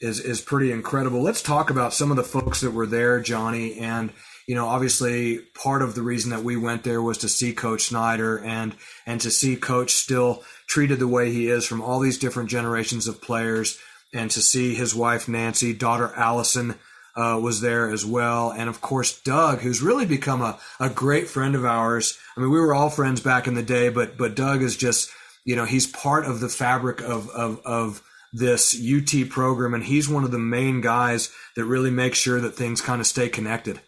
is 0.00 0.20
is 0.20 0.40
pretty 0.40 0.72
incredible. 0.72 1.22
Let's 1.22 1.42
talk 1.42 1.70
about 1.70 1.92
some 1.92 2.10
of 2.10 2.16
the 2.16 2.24
folks 2.24 2.60
that 2.60 2.70
were 2.70 2.86
there, 2.86 3.20
Johnny, 3.20 3.78
and 3.78 4.12
you 4.46 4.54
know, 4.54 4.66
obviously 4.68 5.40
part 5.62 5.82
of 5.82 5.94
the 5.94 6.02
reason 6.02 6.30
that 6.30 6.42
we 6.42 6.56
went 6.56 6.82
there 6.82 7.02
was 7.02 7.18
to 7.18 7.28
see 7.28 7.52
Coach 7.52 7.84
Snyder 7.84 8.38
and 8.38 8.74
and 9.06 9.20
to 9.20 9.30
see 9.30 9.56
Coach 9.56 9.92
still 9.92 10.42
treated 10.66 10.98
the 10.98 11.08
way 11.08 11.30
he 11.30 11.48
is 11.48 11.66
from 11.66 11.82
all 11.82 12.00
these 12.00 12.18
different 12.18 12.48
generations 12.48 13.06
of 13.08 13.20
players 13.20 13.78
and 14.12 14.30
to 14.30 14.40
see 14.40 14.74
his 14.74 14.94
wife 14.94 15.28
Nancy, 15.28 15.72
daughter 15.72 16.12
Allison 16.16 16.76
uh, 17.16 17.38
was 17.42 17.60
there 17.60 17.90
as 17.90 18.06
well, 18.06 18.52
and 18.52 18.68
of 18.68 18.80
course 18.80 19.20
Doug, 19.20 19.58
who's 19.58 19.82
really 19.82 20.06
become 20.06 20.40
a, 20.40 20.58
a 20.78 20.88
great 20.88 21.28
friend 21.28 21.54
of 21.54 21.64
ours. 21.64 22.16
I 22.36 22.40
mean, 22.40 22.50
we 22.50 22.60
were 22.60 22.74
all 22.74 22.90
friends 22.90 23.20
back 23.20 23.46
in 23.46 23.54
the 23.54 23.62
day, 23.62 23.88
but 23.88 24.16
but 24.16 24.36
Doug 24.36 24.62
is 24.62 24.76
just 24.76 25.10
you 25.44 25.56
know 25.56 25.64
he's 25.64 25.86
part 25.86 26.26
of 26.26 26.40
the 26.40 26.48
fabric 26.48 27.00
of 27.00 27.28
of 27.30 27.60
of 27.64 28.02
this 28.32 28.80
UT 28.80 29.28
program, 29.30 29.74
and 29.74 29.82
he's 29.82 30.08
one 30.08 30.22
of 30.22 30.30
the 30.30 30.38
main 30.38 30.80
guys 30.80 31.30
that 31.56 31.64
really 31.64 31.90
makes 31.90 32.18
sure 32.18 32.40
that 32.40 32.54
things 32.54 32.80
kind 32.80 33.00
of 33.00 33.06
stay 33.06 33.28
connected. 33.28 33.80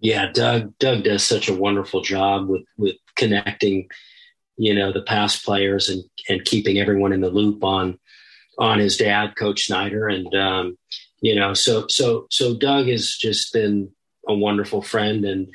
Yeah, 0.00 0.32
Doug 0.32 0.76
Doug 0.78 1.04
does 1.04 1.24
such 1.24 1.48
a 1.48 1.54
wonderful 1.54 2.02
job 2.02 2.48
with 2.48 2.64
with 2.76 2.96
connecting, 3.14 3.88
you 4.56 4.74
know, 4.74 4.92
the 4.92 5.02
past 5.02 5.44
players 5.44 5.88
and 5.88 6.02
and 6.28 6.44
keeping 6.44 6.78
everyone 6.78 7.12
in 7.12 7.20
the 7.20 7.30
loop 7.30 7.62
on 7.62 8.00
on 8.58 8.78
his 8.78 8.96
dad, 8.96 9.36
Coach 9.36 9.66
Snyder, 9.66 10.08
and 10.08 10.34
um, 10.34 10.78
you 11.20 11.34
know, 11.34 11.54
so 11.54 11.86
so 11.88 12.26
so 12.30 12.56
Doug 12.56 12.86
has 12.88 13.16
just 13.16 13.52
been 13.52 13.90
a 14.28 14.34
wonderful 14.34 14.82
friend, 14.82 15.24
and 15.24 15.48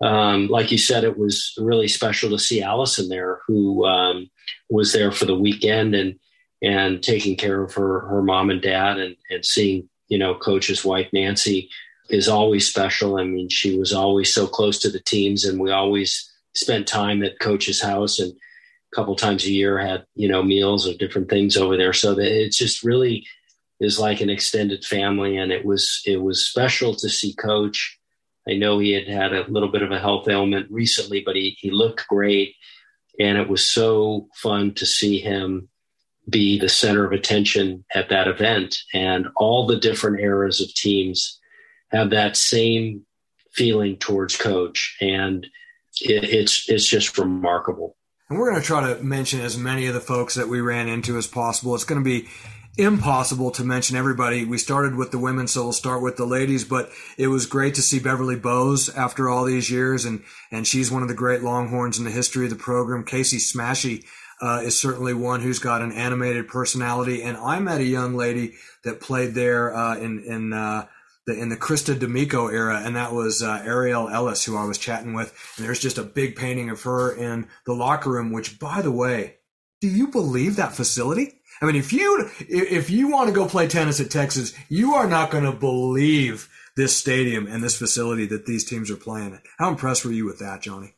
um, 0.00 0.48
like 0.48 0.70
you 0.70 0.78
said, 0.78 1.04
it 1.04 1.18
was 1.18 1.52
really 1.58 1.88
special 1.88 2.30
to 2.30 2.38
see 2.38 2.62
Allison 2.62 3.08
there, 3.08 3.40
who 3.46 3.84
um, 3.86 4.30
was 4.70 4.92
there 4.92 5.12
for 5.12 5.24
the 5.24 5.38
weekend 5.38 5.94
and 5.94 6.18
and 6.62 7.02
taking 7.02 7.36
care 7.36 7.62
of 7.62 7.74
her 7.74 8.00
her 8.00 8.22
mom 8.22 8.50
and 8.50 8.62
dad, 8.62 8.98
and 8.98 9.16
and 9.30 9.44
seeing 9.44 9.88
you 10.08 10.18
know 10.18 10.34
Coach's 10.34 10.84
wife 10.84 11.08
Nancy 11.12 11.68
is 12.08 12.28
always 12.28 12.66
special. 12.66 13.18
I 13.18 13.24
mean, 13.24 13.48
she 13.48 13.78
was 13.78 13.92
always 13.92 14.32
so 14.32 14.46
close 14.46 14.78
to 14.80 14.90
the 14.90 15.00
teams, 15.00 15.44
and 15.44 15.58
we 15.58 15.70
always 15.70 16.30
spent 16.54 16.86
time 16.86 17.22
at 17.22 17.38
Coach's 17.38 17.82
house. 17.82 18.18
And 18.18 18.32
couple 18.94 19.16
times 19.16 19.44
a 19.44 19.50
year 19.50 19.78
had 19.78 20.04
you 20.14 20.28
know 20.28 20.42
meals 20.42 20.88
or 20.88 20.94
different 20.94 21.28
things 21.28 21.56
over 21.56 21.76
there. 21.76 21.92
So 21.92 22.14
that 22.14 22.26
it 22.26 22.52
just 22.52 22.82
really 22.82 23.26
is 23.80 23.98
like 23.98 24.20
an 24.20 24.30
extended 24.30 24.84
family 24.84 25.36
and 25.36 25.52
it 25.52 25.64
was 25.64 26.02
it 26.06 26.22
was 26.22 26.46
special 26.46 26.94
to 26.94 27.08
see 27.08 27.34
coach. 27.34 27.98
I 28.48 28.54
know 28.54 28.78
he 28.78 28.92
had 28.92 29.08
had 29.08 29.32
a 29.32 29.50
little 29.50 29.70
bit 29.70 29.82
of 29.82 29.90
a 29.90 29.98
health 29.98 30.28
ailment 30.28 30.70
recently 30.70 31.20
but 31.20 31.36
he, 31.36 31.56
he 31.58 31.70
looked 31.70 32.06
great 32.08 32.54
and 33.18 33.38
it 33.38 33.48
was 33.48 33.64
so 33.64 34.28
fun 34.34 34.74
to 34.74 34.86
see 34.86 35.18
him 35.18 35.68
be 36.28 36.58
the 36.58 36.68
center 36.68 37.04
of 37.04 37.12
attention 37.12 37.84
at 37.94 38.08
that 38.08 38.28
event. 38.28 38.78
And 38.92 39.28
all 39.36 39.66
the 39.66 39.78
different 39.78 40.20
eras 40.20 40.60
of 40.60 40.72
teams 40.74 41.38
have 41.92 42.10
that 42.10 42.36
same 42.36 43.06
feeling 43.52 43.96
towards 43.96 44.36
coach 44.36 44.96
and 45.00 45.46
it, 46.02 46.24
it's 46.24 46.68
it's 46.68 46.86
just 46.86 47.16
remarkable 47.16 47.96
and 48.28 48.38
we're 48.38 48.50
going 48.50 48.60
to 48.60 48.66
try 48.66 48.92
to 48.92 49.02
mention 49.02 49.40
as 49.40 49.56
many 49.56 49.86
of 49.86 49.94
the 49.94 50.00
folks 50.00 50.34
that 50.34 50.48
we 50.48 50.60
ran 50.60 50.88
into 50.88 51.16
as 51.16 51.26
possible. 51.26 51.74
It's 51.74 51.84
going 51.84 52.02
to 52.02 52.04
be 52.04 52.28
impossible 52.76 53.50
to 53.52 53.64
mention 53.64 53.96
everybody. 53.96 54.44
We 54.44 54.58
started 54.58 54.96
with 54.96 55.10
the 55.10 55.18
women, 55.18 55.46
so 55.46 55.62
we'll 55.62 55.72
start 55.72 56.02
with 56.02 56.16
the 56.16 56.26
ladies, 56.26 56.64
but 56.64 56.90
it 57.16 57.28
was 57.28 57.46
great 57.46 57.74
to 57.76 57.82
see 57.82 58.00
Beverly 58.00 58.36
Bowes 58.36 58.88
after 58.90 59.28
all 59.28 59.44
these 59.44 59.70
years. 59.70 60.04
And, 60.04 60.24
and 60.50 60.66
she's 60.66 60.90
one 60.90 61.02
of 61.02 61.08
the 61.08 61.14
great 61.14 61.42
Longhorns 61.42 61.98
in 61.98 62.04
the 62.04 62.10
history 62.10 62.44
of 62.44 62.50
the 62.50 62.56
program. 62.56 63.04
Casey 63.04 63.38
Smashy, 63.38 64.04
uh, 64.40 64.60
is 64.62 64.78
certainly 64.78 65.14
one 65.14 65.40
who's 65.40 65.58
got 65.58 65.80
an 65.80 65.92
animated 65.92 66.48
personality. 66.48 67.22
And 67.22 67.36
I 67.36 67.58
met 67.60 67.80
a 67.80 67.84
young 67.84 68.14
lady 68.16 68.54
that 68.84 69.00
played 69.00 69.34
there, 69.34 69.74
uh, 69.74 69.96
in, 69.96 70.22
in, 70.24 70.52
uh, 70.52 70.86
the, 71.26 71.38
in 71.38 71.48
the 71.48 71.56
Krista 71.56 71.98
D'Amico 71.98 72.48
era, 72.48 72.80
and 72.84 72.96
that 72.96 73.12
was 73.12 73.42
uh, 73.42 73.62
Ariel 73.64 74.08
Ellis, 74.08 74.44
who 74.44 74.56
I 74.56 74.64
was 74.64 74.78
chatting 74.78 75.14
with. 75.14 75.34
And 75.56 75.66
there's 75.66 75.80
just 75.80 75.98
a 75.98 76.02
big 76.02 76.36
painting 76.36 76.70
of 76.70 76.82
her 76.82 77.14
in 77.14 77.48
the 77.66 77.74
locker 77.74 78.10
room. 78.10 78.32
Which, 78.32 78.58
by 78.58 78.82
the 78.82 78.92
way, 78.92 79.36
do 79.80 79.88
you 79.88 80.08
believe 80.08 80.56
that 80.56 80.74
facility? 80.74 81.40
I 81.60 81.66
mean, 81.66 81.76
if 81.76 81.92
you 81.92 82.30
if 82.40 82.90
you 82.90 83.08
want 83.08 83.28
to 83.28 83.34
go 83.34 83.46
play 83.46 83.66
tennis 83.66 84.00
at 84.00 84.10
Texas, 84.10 84.54
you 84.68 84.94
are 84.94 85.08
not 85.08 85.30
going 85.30 85.44
to 85.44 85.52
believe 85.52 86.48
this 86.76 86.94
stadium 86.94 87.46
and 87.46 87.64
this 87.64 87.76
facility 87.76 88.26
that 88.26 88.46
these 88.46 88.64
teams 88.64 88.90
are 88.90 88.96
playing 88.96 89.34
at. 89.34 89.42
How 89.58 89.70
impressed 89.70 90.04
were 90.04 90.12
you 90.12 90.26
with 90.26 90.38
that, 90.40 90.60
Johnny? 90.60 90.94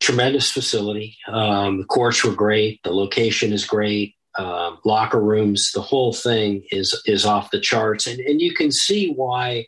Tremendous 0.00 0.50
facility. 0.50 1.16
Um, 1.28 1.78
the 1.78 1.84
courts 1.84 2.24
were 2.24 2.34
great. 2.34 2.82
The 2.82 2.90
location 2.90 3.52
is 3.52 3.64
great 3.64 4.15
um, 4.38 4.78
locker 4.84 5.20
rooms, 5.20 5.72
the 5.72 5.80
whole 5.80 6.12
thing 6.12 6.64
is 6.70 7.00
is 7.06 7.24
off 7.24 7.50
the 7.50 7.60
charts, 7.60 8.06
and 8.06 8.20
and 8.20 8.40
you 8.40 8.54
can 8.54 8.70
see 8.70 9.12
why 9.12 9.66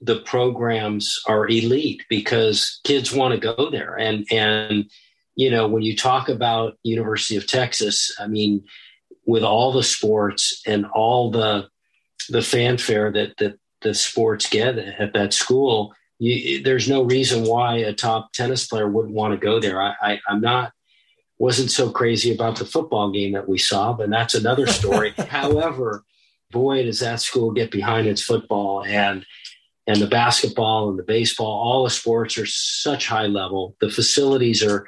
the 0.00 0.16
programs 0.20 1.20
are 1.28 1.48
elite 1.48 2.02
because 2.08 2.80
kids 2.84 3.12
want 3.12 3.34
to 3.34 3.54
go 3.54 3.70
there, 3.70 3.96
and 3.98 4.26
and 4.30 4.90
you 5.36 5.50
know 5.50 5.68
when 5.68 5.82
you 5.82 5.96
talk 5.96 6.28
about 6.28 6.78
University 6.82 7.36
of 7.36 7.46
Texas, 7.46 8.14
I 8.18 8.26
mean, 8.26 8.64
with 9.26 9.44
all 9.44 9.72
the 9.72 9.82
sports 9.82 10.62
and 10.66 10.86
all 10.86 11.30
the 11.30 11.68
the 12.28 12.42
fanfare 12.42 13.12
that 13.12 13.36
that 13.38 13.58
the 13.82 13.94
sports 13.94 14.48
get 14.48 14.78
at 14.78 15.12
that 15.14 15.32
school, 15.32 15.94
you, 16.18 16.62
there's 16.62 16.88
no 16.88 17.02
reason 17.02 17.44
why 17.44 17.76
a 17.76 17.94
top 17.94 18.32
tennis 18.32 18.66
player 18.66 18.88
wouldn't 18.88 19.14
want 19.14 19.32
to 19.32 19.44
go 19.44 19.58
there. 19.58 19.80
I, 19.80 19.94
I, 20.02 20.20
I'm 20.28 20.40
not 20.40 20.72
wasn't 21.40 21.70
so 21.70 21.90
crazy 21.90 22.32
about 22.32 22.58
the 22.58 22.66
football 22.66 23.10
game 23.10 23.32
that 23.32 23.48
we 23.48 23.56
saw, 23.56 23.94
but 23.94 24.10
that's 24.10 24.34
another 24.34 24.66
story. 24.66 25.14
However, 25.28 26.04
boy, 26.50 26.84
does 26.84 27.00
that 27.00 27.22
school 27.22 27.50
get 27.50 27.70
behind 27.70 28.06
its 28.06 28.22
football 28.22 28.84
and 28.84 29.24
and 29.86 30.00
the 30.00 30.06
basketball 30.06 30.90
and 30.90 30.98
the 30.98 31.02
baseball, 31.02 31.46
all 31.46 31.82
the 31.82 31.90
sports 31.90 32.36
are 32.38 32.46
such 32.46 33.08
high 33.08 33.26
level. 33.26 33.74
The 33.80 33.90
facilities 33.90 34.62
are 34.62 34.86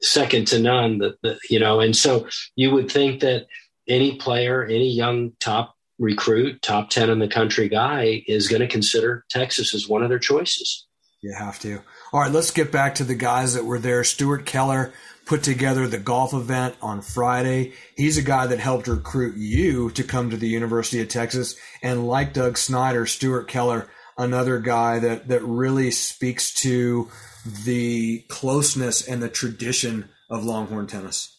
second 0.00 0.46
to 0.48 0.60
none. 0.60 0.98
The, 0.98 1.16
the, 1.22 1.38
you 1.50 1.58
know, 1.58 1.80
and 1.80 1.94
so 1.94 2.28
you 2.54 2.70
would 2.70 2.90
think 2.90 3.20
that 3.20 3.46
any 3.88 4.16
player, 4.16 4.64
any 4.64 4.88
young 4.88 5.32
top 5.40 5.74
recruit, 5.98 6.62
top 6.62 6.88
10 6.90 7.10
in 7.10 7.18
the 7.18 7.28
country 7.28 7.68
guy 7.68 8.22
is 8.26 8.46
going 8.46 8.62
to 8.62 8.68
consider 8.68 9.24
Texas 9.28 9.74
as 9.74 9.88
one 9.88 10.02
of 10.02 10.08
their 10.08 10.20
choices. 10.20 10.86
You 11.20 11.34
have 11.36 11.58
to. 11.60 11.80
All 12.12 12.20
right, 12.20 12.32
let's 12.32 12.52
get 12.52 12.70
back 12.70 12.94
to 12.96 13.04
the 13.04 13.16
guys 13.16 13.54
that 13.54 13.64
were 13.64 13.80
there. 13.80 14.04
Stuart 14.04 14.46
Keller 14.46 14.92
put 15.28 15.42
together 15.42 15.86
the 15.86 15.98
golf 15.98 16.32
event 16.32 16.74
on 16.80 17.02
Friday. 17.02 17.74
He's 17.96 18.16
a 18.16 18.22
guy 18.22 18.46
that 18.46 18.58
helped 18.58 18.88
recruit 18.88 19.36
you 19.36 19.90
to 19.90 20.02
come 20.02 20.30
to 20.30 20.38
the 20.38 20.48
University 20.48 21.00
of 21.00 21.08
Texas. 21.08 21.54
And 21.82 22.08
like 22.08 22.32
Doug 22.32 22.56
Snyder, 22.56 23.04
Stuart 23.04 23.46
Keller, 23.46 23.88
another 24.16 24.58
guy 24.58 24.98
that, 25.00 25.28
that 25.28 25.42
really 25.42 25.90
speaks 25.90 26.52
to 26.62 27.10
the 27.64 28.24
closeness 28.28 29.06
and 29.06 29.22
the 29.22 29.28
tradition 29.28 30.08
of 30.30 30.44
Longhorn 30.44 30.86
tennis. 30.86 31.36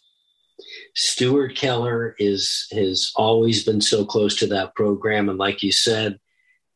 Stuart 0.93 1.55
Keller 1.55 2.15
is 2.19 2.67
has 2.71 3.11
always 3.15 3.63
been 3.63 3.81
so 3.81 4.05
close 4.05 4.35
to 4.37 4.47
that 4.47 4.75
program, 4.75 5.29
and 5.29 5.37
like 5.37 5.63
you 5.63 5.71
said, 5.71 6.19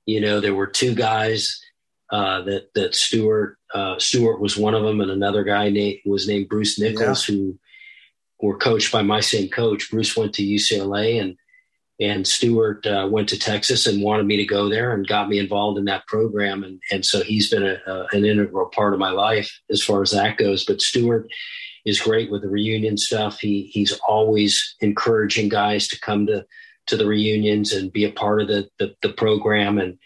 you 0.05 0.21
know 0.21 0.39
there 0.39 0.55
were 0.55 0.67
two 0.67 0.95
guys 0.95 1.59
uh, 2.11 2.41
that 2.43 2.73
that 2.75 2.95
Stuart 2.95 3.57
uh, 3.73 3.97
Stuart 3.97 4.39
was 4.39 4.57
one 4.57 4.73
of 4.75 4.83
them, 4.83 5.01
and 5.01 5.11
another 5.11 5.43
guy 5.43 5.69
named, 5.69 5.99
was 6.05 6.27
named 6.27 6.49
Bruce 6.49 6.79
Nichols, 6.79 7.27
yeah. 7.27 7.35
who 7.35 7.59
were 8.41 8.57
coached 8.57 8.91
by 8.91 9.01
my 9.01 9.19
same 9.19 9.49
coach. 9.49 9.89
Bruce 9.89 10.15
went 10.15 10.33
to 10.35 10.43
UCLA, 10.43 11.21
and 11.21 11.35
and 11.99 12.27
Stuart 12.27 12.85
uh, 12.85 13.07
went 13.09 13.29
to 13.29 13.39
Texas 13.39 13.85
and 13.87 14.03
wanted 14.03 14.25
me 14.25 14.37
to 14.37 14.45
go 14.45 14.67
there 14.67 14.93
and 14.93 15.07
got 15.07 15.29
me 15.29 15.39
involved 15.39 15.77
in 15.77 15.85
that 15.85 16.05
program, 16.07 16.63
and 16.63 16.79
and 16.91 17.05
so 17.05 17.23
he's 17.23 17.49
been 17.49 17.63
a, 17.63 17.77
a, 17.87 18.07
an 18.11 18.25
integral 18.25 18.67
part 18.67 18.93
of 18.93 18.99
my 18.99 19.11
life 19.11 19.51
as 19.69 19.83
far 19.83 20.01
as 20.01 20.11
that 20.11 20.37
goes. 20.37 20.65
But 20.65 20.81
Stuart 20.81 21.27
is 21.85 21.99
great 21.99 22.31
with 22.31 22.41
the 22.41 22.49
reunion 22.49 22.97
stuff. 22.97 23.39
He 23.39 23.69
he's 23.73 23.93
always 24.07 24.75
encouraging 24.81 25.49
guys 25.49 25.87
to 25.87 25.99
come 25.99 26.27
to 26.27 26.45
to 26.87 26.97
the 26.97 27.07
reunions 27.07 27.71
and 27.71 27.93
be 27.93 28.05
a 28.05 28.11
part 28.11 28.41
of 28.41 28.47
the 28.47 28.69
the, 28.77 28.95
the 29.01 29.13
program 29.13 29.77
and 29.77 29.97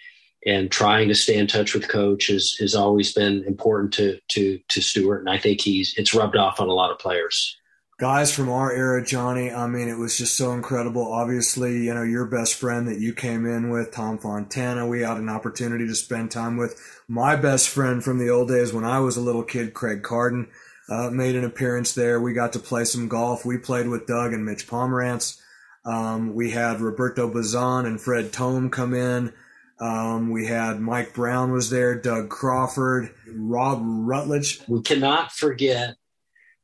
and 0.48 0.72
trying 0.72 1.10
to 1.10 1.16
stay 1.16 1.38
in 1.38 1.46
touch 1.46 1.74
with 1.74 1.90
coach 1.90 2.28
has 2.28 2.54
has 2.60 2.74
always 2.74 3.14
been 3.14 3.44
important 3.44 3.94
to 3.94 4.20
to 4.30 4.60
to 4.70 4.82
Stuart 4.82 5.20
and 5.20 5.30
I 5.30 5.38
think 5.38 5.62
he's 5.62 5.94
it's 5.98 6.16
rubbed 6.16 6.38
off 6.38 6.60
on 6.60 6.70
a 6.70 6.74
lot 6.74 6.92
of 6.92 6.98
players. 6.98 7.58
Guys 8.00 8.32
from 8.32 8.48
our 8.50 8.72
era, 8.72 9.04
Johnny, 9.04 9.52
I 9.52 9.66
mean, 9.66 9.90
it 9.90 9.98
was 9.98 10.20
just 10.20 10.38
so 10.38 10.52
incredible. 10.52 11.12
Obviously, 11.12 11.80
you 11.80 11.96
know, 11.96 12.04
your 12.04 12.26
best 12.28 12.54
friend 12.54 12.88
that 12.88 13.00
you 13.00 13.12
came 13.12 13.48
in 13.48 13.72
with, 13.72 13.92
Tom 13.92 14.20
Fontana, 14.20 14.86
we 14.86 15.02
had 15.02 15.18
an 15.18 15.30
opportunity 15.30 15.88
to 15.88 15.96
spend 15.96 16.30
time 16.30 16.58
with. 16.58 16.80
My 17.08 17.36
best 17.36 17.70
friend 17.70 18.04
from 18.04 18.20
the 18.20 18.30
old 18.30 18.50
days 18.50 18.72
when 18.72 18.84
I 18.84 19.00
was 19.00 19.18
a 19.18 19.22
little 19.22 19.42
kid, 19.42 19.74
Craig 19.74 20.04
Carden 20.04 20.48
uh, 20.90 21.10
made 21.10 21.36
an 21.36 21.44
appearance 21.44 21.96
there. 21.96 22.22
We 22.22 22.34
got 22.34 22.54
to 22.54 22.60
play 22.60 22.86
some 22.86 23.08
golf. 23.08 23.46
We 23.46 23.58
played 23.58 23.88
with 23.88 24.06
Doug 24.06 24.32
and 24.32 24.46
Mitch 24.46 24.68
Pomerantz. 24.68 25.42
Um, 25.84 26.36
we 26.36 26.52
had 26.52 26.82
Roberto 26.82 27.28
Bazan 27.28 27.88
and 27.88 28.00
Fred 28.00 28.32
Tome 28.32 28.70
come 28.70 28.94
in. 28.94 29.34
Um, 29.80 30.32
we 30.32 30.48
had 30.48 30.80
Mike 30.80 31.14
Brown 31.14 31.52
was 31.52 31.70
there, 31.70 32.00
Doug 32.00 32.30
Crawford, 32.30 33.14
Rob 33.32 33.80
Rutledge. 33.84 34.62
We 34.68 34.82
cannot 34.82 35.32
forget 35.32 35.96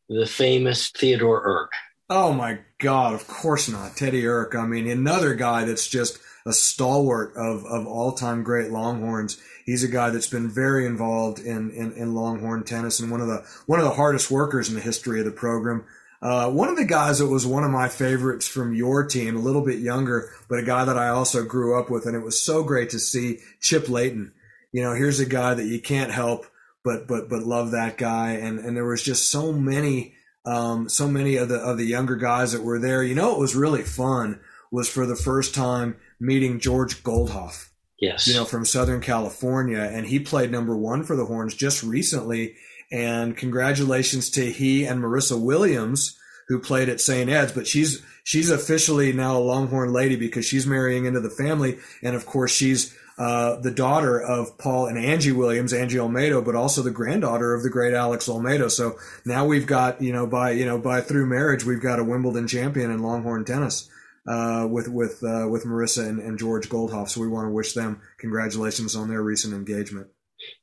the 0.10 0.26
famous 0.26 0.90
Theodore 0.90 1.44
Irk. 1.44 1.72
Oh 2.10 2.34
my 2.34 2.60
God! 2.80 3.14
Of 3.14 3.28
course 3.28 3.70
not, 3.70 3.96
Teddy 3.96 4.28
Irk. 4.28 4.56
I 4.56 4.66
mean, 4.66 4.88
another 4.88 5.36
guy 5.36 5.66
that's 5.66 5.88
just 5.88 6.20
a 6.46 6.54
stalwart 6.54 7.34
of 7.36 7.66
of 7.66 7.88
all 7.88 8.14
time 8.14 8.44
great 8.44 8.72
Longhorns 8.72 9.40
he's 9.66 9.84
a 9.84 9.88
guy 9.88 10.10
that's 10.10 10.28
been 10.28 10.50
very 10.50 10.86
involved 10.86 11.40
in, 11.40 11.72
in, 11.72 11.94
in 11.94 12.14
Longhorn 12.14 12.64
tennis 12.64 13.00
and 13.00 13.12
one 13.12 13.22
of 13.22 13.28
the 13.28 13.46
one 13.66 13.80
of 13.80 13.86
the 13.86 13.94
hardest 13.94 14.30
workers 14.30 14.70
in 14.70 14.76
the 14.76 14.82
history 14.82 15.20
of 15.20 15.26
the 15.26 15.32
program. 15.32 15.86
Uh, 16.24 16.50
one 16.50 16.70
of 16.70 16.78
the 16.78 16.86
guys 16.86 17.20
that 17.20 17.28
was 17.28 17.46
one 17.46 17.66
of 17.66 17.70
my 17.70 17.90
favorites 17.90 18.48
from 18.48 18.74
your 18.74 19.06
team, 19.06 19.36
a 19.36 19.42
little 19.42 19.64
bit 19.64 19.80
younger, 19.80 20.32
but 20.48 20.58
a 20.58 20.64
guy 20.64 20.86
that 20.86 20.98
I 20.98 21.10
also 21.10 21.44
grew 21.44 21.78
up 21.78 21.90
with, 21.90 22.06
and 22.06 22.16
it 22.16 22.24
was 22.24 22.42
so 22.42 22.64
great 22.64 22.92
to 22.92 23.00
see 23.00 23.40
Chip 23.60 23.90
Layton. 23.90 24.32
You 24.72 24.84
know, 24.84 24.94
here's 24.94 25.20
a 25.20 25.26
guy 25.26 25.54
that 25.54 25.66
you 25.66 25.82
can't 25.82 26.12
help 26.12 26.46
but 26.84 27.08
but 27.08 27.30
but 27.30 27.44
love 27.44 27.72
that 27.72 27.98
guy, 27.98 28.32
and 28.32 28.60
and 28.60 28.76
there 28.76 28.86
was 28.86 29.04
just 29.04 29.30
so 29.30 29.52
many 29.52 30.16
um, 30.46 30.90
so 30.90 31.08
many 31.08 31.36
of 31.36 31.50
the 31.50 31.58
of 31.58 31.78
the 31.78 31.86
younger 31.86 32.16
guys 32.16 32.52
that 32.52 32.64
were 32.64 32.80
there. 32.80 33.04
You 33.04 33.16
know, 33.16 33.34
it 33.34 33.40
was 33.40 33.56
really 33.56 33.84
fun 33.84 34.40
was 34.72 34.90
for 34.90 35.06
the 35.06 35.16
first 35.16 35.54
time 35.54 35.96
meeting 36.20 36.60
George 36.60 37.04
Goldhoff. 37.04 37.70
Yes. 38.00 38.28
You 38.28 38.34
know, 38.34 38.44
from 38.44 38.66
Southern 38.66 39.00
California. 39.00 39.80
And 39.80 40.06
he 40.06 40.20
played 40.20 40.52
number 40.52 40.76
one 40.76 41.04
for 41.04 41.16
the 41.16 41.26
Horns 41.26 41.56
just 41.56 41.84
recently. 41.84 42.56
And 42.94 43.36
congratulations 43.36 44.30
to 44.32 44.52
he 44.52 44.86
and 44.86 45.02
Marissa 45.02 45.42
Williams, 45.42 46.18
who 46.48 46.60
played 46.60 46.90
at 46.90 47.02
St. 47.02 47.30
Ed's, 47.30 47.52
but 47.52 47.68
she's 47.68 48.04
she's 48.24 48.52
officially 48.52 49.12
now 49.12 49.36
a 49.36 49.40
Longhorn 49.40 49.92
lady 49.92 50.16
because 50.16 50.46
she's 50.46 50.68
marrying 50.68 51.06
into 51.06 51.20
the 51.20 51.30
family. 51.30 51.80
And 52.04 52.16
of 52.16 52.28
course, 52.28 52.52
she's 52.52 52.96
uh, 53.18 53.58
the 53.62 53.72
daughter 53.72 54.22
of 54.22 54.58
Paul 54.58 54.88
and 54.88 54.98
Angie 54.98 55.32
Williams, 55.32 55.74
Angie 55.74 55.98
Olmedo, 55.98 56.44
but 56.44 56.56
also 56.56 56.82
the 56.82 56.92
granddaughter 56.92 57.54
of 57.54 57.64
the 57.64 57.70
great 57.70 57.94
Alex 57.94 58.28
Olmedo. 58.28 58.70
So 58.70 58.98
now 59.26 59.46
we've 59.46 59.68
got, 59.68 60.02
you 60.02 60.14
know, 60.14 60.26
by, 60.26 60.52
you 60.52 60.66
know, 60.66 60.78
by 60.78 61.02
through 61.02 61.28
marriage, 61.28 61.64
we've 61.64 61.82
got 61.82 62.00
a 62.00 62.04
Wimbledon 62.04 62.48
champion 62.48 62.92
in 62.92 63.04
Longhorn 63.04 63.46
tennis 63.46 63.90
uh, 64.28 64.68
with 64.70 64.88
with 64.88 65.24
uh, 65.24 65.48
with 65.50 65.66
Marissa 65.66 66.08
and, 66.08 66.20
and, 66.20 66.40
George 66.40 66.70
Goldhoff. 66.70 67.10
So 67.10 67.22
we 67.22 67.28
want 67.28 67.48
to 67.48 67.52
wish 67.52 67.74
them 67.74 68.02
congratulations 68.18 68.96
on 68.96 69.10
their 69.10 69.22
recent 69.22 69.54
engagement. 69.54 70.08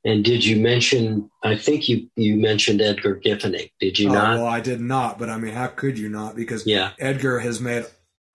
And 0.03 0.23
did 0.23 0.43
you 0.43 0.57
mention? 0.57 1.29
I 1.43 1.55
think 1.55 1.87
you 1.87 2.09
you 2.15 2.35
mentioned 2.35 2.81
Edgar 2.81 3.19
Giffenig. 3.23 3.71
Did 3.79 3.99
you 3.99 4.09
oh, 4.09 4.13
not? 4.13 4.37
Well, 4.37 4.47
I 4.47 4.59
did 4.59 4.81
not. 4.81 5.19
But 5.19 5.29
I 5.29 5.37
mean, 5.37 5.53
how 5.53 5.67
could 5.67 5.97
you 5.97 6.09
not? 6.09 6.35
Because 6.35 6.65
yeah. 6.65 6.91
Edgar 6.99 7.39
has 7.39 7.61
made 7.61 7.85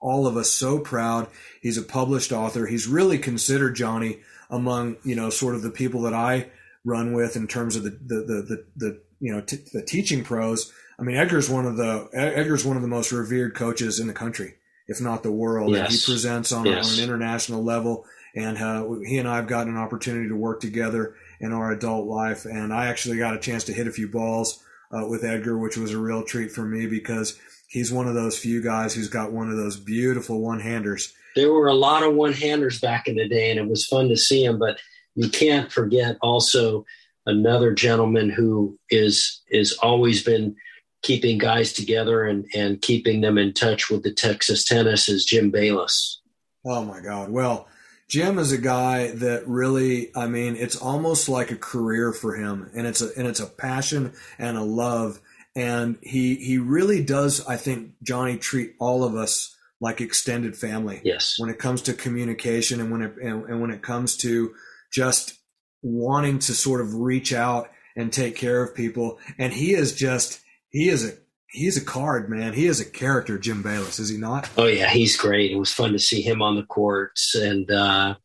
all 0.01 0.27
of 0.27 0.37
us 0.37 0.51
so 0.51 0.79
proud. 0.79 1.29
He's 1.61 1.79
a 1.79 1.83
published 1.83 2.33
author. 2.33 2.67
He's 2.67 2.87
really 2.87 3.19
considered 3.19 3.75
Johnny 3.75 4.21
among 4.49 4.97
you 5.03 5.17
know 5.17 5.31
sort 5.31 5.55
of 5.55 5.63
the 5.63 5.71
people 5.71 6.03
that 6.03 6.15
I 6.15 6.51
run 6.85 7.13
with 7.13 7.37
in 7.37 7.49
terms 7.49 7.77
of 7.77 7.83
the 7.83 7.91
the 7.91 8.17
the, 8.17 8.43
the, 8.43 8.67
the 8.77 9.03
you 9.21 9.33
know 9.33 9.41
t- 9.41 9.65
the 9.73 9.83
teaching 9.83 10.23
pros. 10.23 10.73
I 10.99 11.03
mean, 11.03 11.17
Edgar's 11.17 11.51
one 11.51 11.67
of 11.67 11.77
the 11.77 12.09
Edgar's 12.15 12.65
one 12.65 12.77
of 12.77 12.83
the 12.83 12.89
most 12.89 13.13
revered 13.13 13.55
coaches 13.55 13.99
in 13.99 14.07
the 14.07 14.15
country 14.15 14.55
if 14.89 15.01
not 15.01 15.23
the 15.23 15.33
world. 15.33 15.73
Yes. 15.73 15.79
And 15.81 15.93
he 15.93 16.13
presents 16.13 16.53
on, 16.53 16.67
yes. 16.67 16.93
on, 16.93 16.99
an 16.99 17.05
international 17.05 17.63
level. 17.63 18.05
And 18.35 18.59
uh, 18.59 18.87
he 19.07 19.19
and 19.19 19.29
I 19.29 19.37
have 19.37 19.47
gotten 19.47 19.75
an 19.75 19.81
opportunity 19.81 20.29
to 20.29 20.37
work 20.37 20.61
together 20.61 21.15
in 21.41 21.53
our 21.53 21.73
adult 21.73 22.07
life. 22.07 22.45
And 22.45 22.73
I 22.73 22.87
actually 22.87 23.19
got 23.19 23.35
a 23.35 23.41
chance 23.41 23.65
to 23.65 23.73
hit 23.73 23.87
a 23.87 23.93
few 23.93 24.09
balls 24.09 24.63
uh, 24.91 25.07
with 25.07 25.25
Edgar, 25.25 25.59
which 25.59 25.77
was 25.77 25.93
a 25.93 25.99
real 25.99 26.25
treat 26.25 26.51
for 26.51 26.63
me 26.63 26.87
because 26.87 27.39
he's 27.69 27.93
one 27.93 28.09
of 28.09 28.15
those 28.15 28.39
few 28.39 28.63
guys 28.63 28.95
who's 28.95 29.09
got 29.09 29.33
one 29.33 29.51
of 29.51 29.57
those 29.57 29.77
beautiful 29.77 30.41
one 30.41 30.61
handers. 30.61 31.13
There 31.35 31.53
were 31.53 31.69
a 31.69 31.75
lot 31.75 32.03
of 32.03 32.15
one 32.15 32.33
handers 32.33 32.81
back 32.81 33.09
in 33.09 33.17
the 33.17 33.29
day, 33.29 33.51
and 33.51 33.61
it 33.61 33.69
was 33.69 33.87
fun 33.87 34.09
to 34.09 34.17
see 34.17 34.45
him. 34.45 34.59
But 34.59 34.79
you 35.15 35.29
can't 35.29 35.71
forget 35.71 36.17
also 36.23 36.85
another 37.27 37.73
gentleman 37.75 38.31
who 38.31 38.79
is 38.91 39.43
is 39.51 39.73
always 39.83 40.23
been 40.23 40.57
keeping 41.03 41.39
guys 41.39 41.73
together 41.73 42.25
and, 42.25 42.47
and 42.55 42.81
keeping 42.81 43.21
them 43.21 43.39
in 43.39 43.53
touch 43.53 43.91
with 43.91 44.03
the 44.03 44.13
Texas 44.13 44.65
tennis 44.65 45.09
is 45.09 45.25
Jim 45.25 45.51
Bayless. 45.51 46.21
Oh 46.65 46.85
my 46.85 47.01
God. 47.01 47.31
Well, 47.31 47.69
Jim 48.09 48.39
is 48.39 48.53
a 48.53 48.59
guy 48.59 49.11
that 49.11 49.47
really, 49.49 50.15
I 50.15 50.29
mean, 50.29 50.57
it's 50.57 50.77
almost 50.77 51.29
like 51.29 51.51
a 51.51 51.57
career 51.57 52.13
for 52.13 52.37
him 52.37 52.71
and 52.75 52.87
it's 52.87 53.01
a, 53.01 53.11
and 53.17 53.27
it's 53.27 53.41
a 53.41 53.47
passion 53.47 54.13
and 54.39 54.57
a 54.57 54.63
love. 54.63 55.21
And 55.57 55.99
he, 56.03 56.37
he 56.37 56.59
really 56.59 57.03
does, 57.03 57.45
I 57.47 57.57
think, 57.57 57.93
Johnny 58.03 58.37
treat 58.37 58.75
all 58.79 59.03
of 59.03 59.17
us 59.17 59.57
like 59.81 60.01
extended 60.01 60.57
family. 60.57 61.01
Yes. 61.03 61.35
When 61.39 61.51
it 61.51 61.59
comes 61.59 61.83
to 61.83 61.95
communication 61.95 62.81
and 62.81 62.93
when 62.93 63.03
it, 63.03 63.15
and, 63.21 63.45
and 63.45 63.61
when 63.61 63.71
it 63.71 63.83
comes 63.83 64.17
to 64.19 64.55
just 64.93 65.35
wanting 65.83 66.39
to 66.41 66.55
sort 66.55 66.81
of 66.81 66.95
reach 66.95 67.33
out 67.33 67.71
and 67.97 68.13
take 68.13 68.37
care 68.37 68.63
of 68.63 68.75
people. 68.75 69.19
And 69.39 69.53
he 69.53 69.75
is 69.75 69.95
just, 69.95 70.41
he 70.69 70.89
is 70.89 71.05
a 71.05 71.15
he's 71.49 71.77
a 71.77 71.85
card, 71.85 72.29
man. 72.29 72.53
He 72.53 72.67
is 72.67 72.81
a 72.81 72.85
character, 72.85 73.39
Jim 73.39 73.63
Bayless, 73.63 73.99
is 73.99 74.09
he 74.09 74.17
not? 74.17 74.49
Oh 74.57 74.67
yeah, 74.67 74.89
he's 74.89 75.17
great. 75.17 75.51
It 75.51 75.59
was 75.59 75.73
fun 75.73 75.93
to 75.93 75.99
see 75.99 76.23
him 76.23 76.43
on 76.43 76.57
the 76.57 76.65
courts, 76.65 77.35
and 77.35 77.71
uh, 77.71 78.17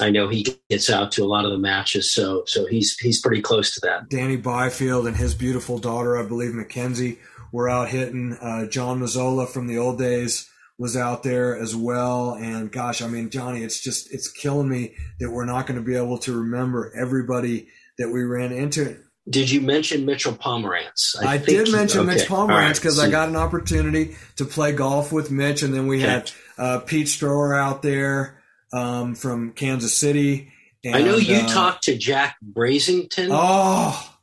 I 0.00 0.10
know 0.10 0.28
he 0.28 0.46
gets 0.70 0.90
out 0.90 1.12
to 1.12 1.24
a 1.24 1.26
lot 1.26 1.44
of 1.44 1.50
the 1.50 1.58
matches, 1.58 2.12
so 2.12 2.44
so 2.46 2.66
he's 2.66 2.96
he's 2.98 3.20
pretty 3.20 3.42
close 3.42 3.74
to 3.74 3.80
that. 3.82 4.08
Danny 4.08 4.36
Byfield 4.36 5.06
and 5.06 5.16
his 5.16 5.34
beautiful 5.34 5.78
daughter, 5.78 6.16
I 6.16 6.24
believe 6.24 6.54
Mackenzie, 6.54 7.18
were 7.52 7.68
out 7.68 7.88
hitting. 7.88 8.36
Uh, 8.40 8.66
John 8.66 9.00
Mazzola 9.00 9.48
from 9.48 9.66
the 9.66 9.78
old 9.78 9.98
days 9.98 10.48
was 10.78 10.96
out 10.96 11.22
there 11.22 11.56
as 11.56 11.76
well. 11.76 12.34
And 12.34 12.72
gosh, 12.72 13.02
I 13.02 13.06
mean, 13.06 13.30
Johnny, 13.30 13.62
it's 13.62 13.80
just 13.80 14.12
it's 14.12 14.30
killing 14.30 14.68
me 14.68 14.94
that 15.20 15.30
we're 15.30 15.44
not 15.44 15.66
going 15.66 15.78
to 15.78 15.86
be 15.86 15.96
able 15.96 16.18
to 16.18 16.36
remember 16.36 16.92
everybody 16.96 17.68
that 17.98 18.08
we 18.08 18.22
ran 18.22 18.52
into 18.52 18.98
did 19.28 19.50
you 19.50 19.60
mention 19.60 20.04
Mitchell 20.04 20.32
Pomerantz? 20.32 21.14
I, 21.20 21.34
I 21.34 21.38
did 21.38 21.70
mention 21.70 22.00
okay. 22.00 22.14
Mitch 22.14 22.28
Pomerantz 22.28 22.76
because 22.76 22.98
right. 22.98 23.08
I 23.08 23.10
got 23.10 23.28
an 23.28 23.36
opportunity 23.36 24.16
to 24.36 24.44
play 24.44 24.72
golf 24.72 25.12
with 25.12 25.30
Mitch, 25.30 25.62
and 25.62 25.72
then 25.72 25.86
we 25.86 25.98
okay. 25.98 26.10
had 26.10 26.30
uh, 26.58 26.78
Pete 26.80 27.08
Strower 27.08 27.54
out 27.54 27.82
there 27.82 28.42
um, 28.72 29.14
from 29.14 29.52
Kansas 29.52 29.94
City, 29.94 30.52
And, 30.84 30.96
I 30.96 31.02
know 31.02 31.16
you 31.16 31.36
uh, 31.36 31.48
talked 31.48 31.84
to 31.84 31.96
Jack 31.96 32.36
Brazington. 32.44 33.28
Oh, 33.30 34.16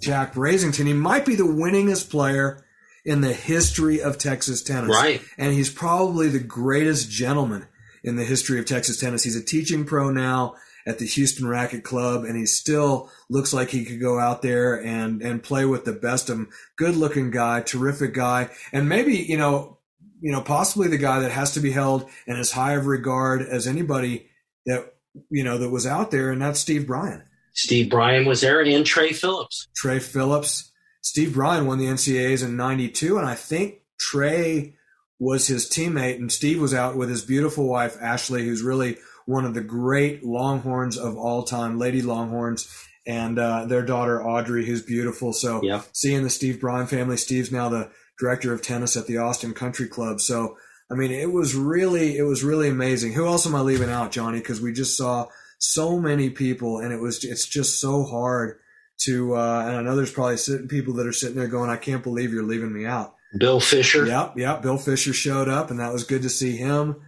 Jack 0.00 0.34
Brazington. 0.34 0.86
He 0.86 0.92
might 0.92 1.24
be 1.24 1.36
the 1.36 1.44
winningest 1.44 2.10
player 2.10 2.64
in 3.04 3.20
the 3.20 3.32
history 3.32 4.00
of 4.00 4.18
Texas 4.18 4.62
tennis. 4.62 4.90
Right. 4.90 5.22
And 5.38 5.52
he's 5.52 5.70
probably 5.70 6.28
the 6.28 6.40
greatest 6.40 7.10
gentleman 7.10 7.66
in 8.02 8.16
the 8.16 8.24
history 8.24 8.58
of 8.58 8.66
Texas 8.66 8.98
tennis. 8.98 9.22
He's 9.22 9.36
a 9.36 9.44
teaching 9.44 9.84
pro 9.84 10.10
now 10.10 10.56
at 10.86 10.98
the 10.98 11.06
Houston 11.06 11.48
Racket 11.48 11.82
Club, 11.82 12.24
and 12.24 12.36
he 12.36 12.46
still 12.46 13.10
looks 13.28 13.52
like 13.52 13.70
he 13.70 13.84
could 13.84 14.00
go 14.00 14.18
out 14.18 14.42
there 14.42 14.82
and 14.82 15.20
and 15.20 15.42
play 15.42 15.64
with 15.64 15.84
the 15.84 15.92
best 15.92 16.30
of 16.30 16.36
them. 16.36 16.48
Good 16.76 16.96
looking 16.96 17.30
guy, 17.30 17.60
terrific 17.60 18.14
guy, 18.14 18.50
and 18.72 18.88
maybe 18.88 19.16
you 19.16 19.36
know, 19.36 19.78
you 20.20 20.32
know, 20.32 20.40
possibly 20.40 20.88
the 20.88 20.98
guy 20.98 21.20
that 21.20 21.32
has 21.32 21.52
to 21.54 21.60
be 21.60 21.72
held 21.72 22.08
in 22.26 22.36
as 22.36 22.52
high 22.52 22.74
of 22.74 22.86
regard 22.86 23.42
as 23.42 23.66
anybody 23.66 24.28
that 24.66 24.94
you 25.30 25.42
know 25.42 25.58
that 25.58 25.70
was 25.70 25.86
out 25.86 26.10
there, 26.10 26.30
and 26.30 26.40
that's 26.40 26.60
Steve 26.60 26.86
Bryan. 26.86 27.24
Steve 27.52 27.90
Bryan 27.90 28.26
was 28.26 28.42
there, 28.42 28.60
and 28.60 28.86
Trey 28.86 29.12
Phillips. 29.12 29.66
Trey 29.74 29.98
Phillips. 29.98 30.72
Steve 31.02 31.34
Bryan 31.34 31.66
won 31.66 31.78
the 31.78 31.86
NCAAs 31.86 32.44
in 32.44 32.56
'92, 32.56 33.18
and 33.18 33.26
I 33.26 33.34
think 33.34 33.80
Trey 33.98 34.74
was 35.18 35.46
his 35.46 35.66
teammate, 35.66 36.16
and 36.16 36.30
Steve 36.30 36.60
was 36.60 36.74
out 36.74 36.96
with 36.96 37.08
his 37.08 37.24
beautiful 37.24 37.66
wife 37.66 37.96
Ashley, 38.00 38.44
who's 38.44 38.62
really 38.62 38.98
one 39.26 39.44
of 39.44 39.54
the 39.54 39.60
great 39.60 40.24
Longhorns 40.24 40.96
of 40.96 41.16
all 41.16 41.42
time, 41.42 41.78
Lady 41.78 42.00
Longhorns, 42.00 42.68
and 43.06 43.38
uh, 43.38 43.66
their 43.66 43.84
daughter 43.84 44.24
Audrey, 44.24 44.64
who's 44.64 44.82
beautiful. 44.82 45.32
So 45.32 45.62
yeah. 45.62 45.82
seeing 45.92 46.22
the 46.22 46.30
Steve 46.30 46.60
Bryan 46.60 46.86
family, 46.86 47.16
Steve's 47.16 47.52
now 47.52 47.68
the 47.68 47.90
director 48.18 48.52
of 48.52 48.62
tennis 48.62 48.96
at 48.96 49.06
the 49.06 49.18
Austin 49.18 49.52
Country 49.52 49.88
Club. 49.88 50.20
So 50.20 50.56
I 50.90 50.94
mean, 50.94 51.10
it 51.10 51.32
was 51.32 51.54
really 51.54 52.16
it 52.16 52.22
was 52.22 52.44
really 52.44 52.68
amazing. 52.68 53.12
Who 53.12 53.26
else 53.26 53.46
am 53.46 53.54
I 53.54 53.60
leaving 53.60 53.90
out, 53.90 54.12
Johnny? 54.12 54.38
Because 54.38 54.60
we 54.60 54.72
just 54.72 54.96
saw 54.96 55.26
so 55.58 55.98
many 55.98 56.30
people, 56.30 56.78
and 56.78 56.92
it 56.92 57.00
was 57.00 57.24
it's 57.24 57.46
just 57.46 57.80
so 57.80 58.04
hard 58.04 58.58
to. 59.04 59.36
Uh, 59.36 59.64
and 59.66 59.76
I 59.76 59.82
know 59.82 59.96
there's 59.96 60.12
probably 60.12 60.38
people 60.68 60.94
that 60.94 61.06
are 61.06 61.12
sitting 61.12 61.36
there 61.36 61.48
going, 61.48 61.70
"I 61.70 61.76
can't 61.76 62.04
believe 62.04 62.32
you're 62.32 62.44
leaving 62.44 62.72
me 62.72 62.86
out." 62.86 63.14
Bill 63.36 63.58
Fisher. 63.58 64.06
Yep, 64.06 64.38
yep. 64.38 64.62
Bill 64.62 64.78
Fisher 64.78 65.12
showed 65.12 65.48
up, 65.48 65.70
and 65.70 65.80
that 65.80 65.92
was 65.92 66.04
good 66.04 66.22
to 66.22 66.30
see 66.30 66.56
him 66.56 67.02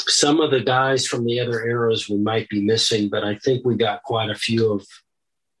some 0.00 0.40
of 0.40 0.50
the 0.50 0.60
guys 0.60 1.06
from 1.06 1.24
the 1.24 1.40
other 1.40 1.66
eras 1.66 2.08
we 2.08 2.18
might 2.18 2.48
be 2.48 2.62
missing, 2.62 3.08
but 3.08 3.24
I 3.24 3.36
think 3.36 3.64
we 3.64 3.76
got 3.76 4.02
quite 4.02 4.30
a 4.30 4.34
few 4.34 4.72
of 4.72 4.86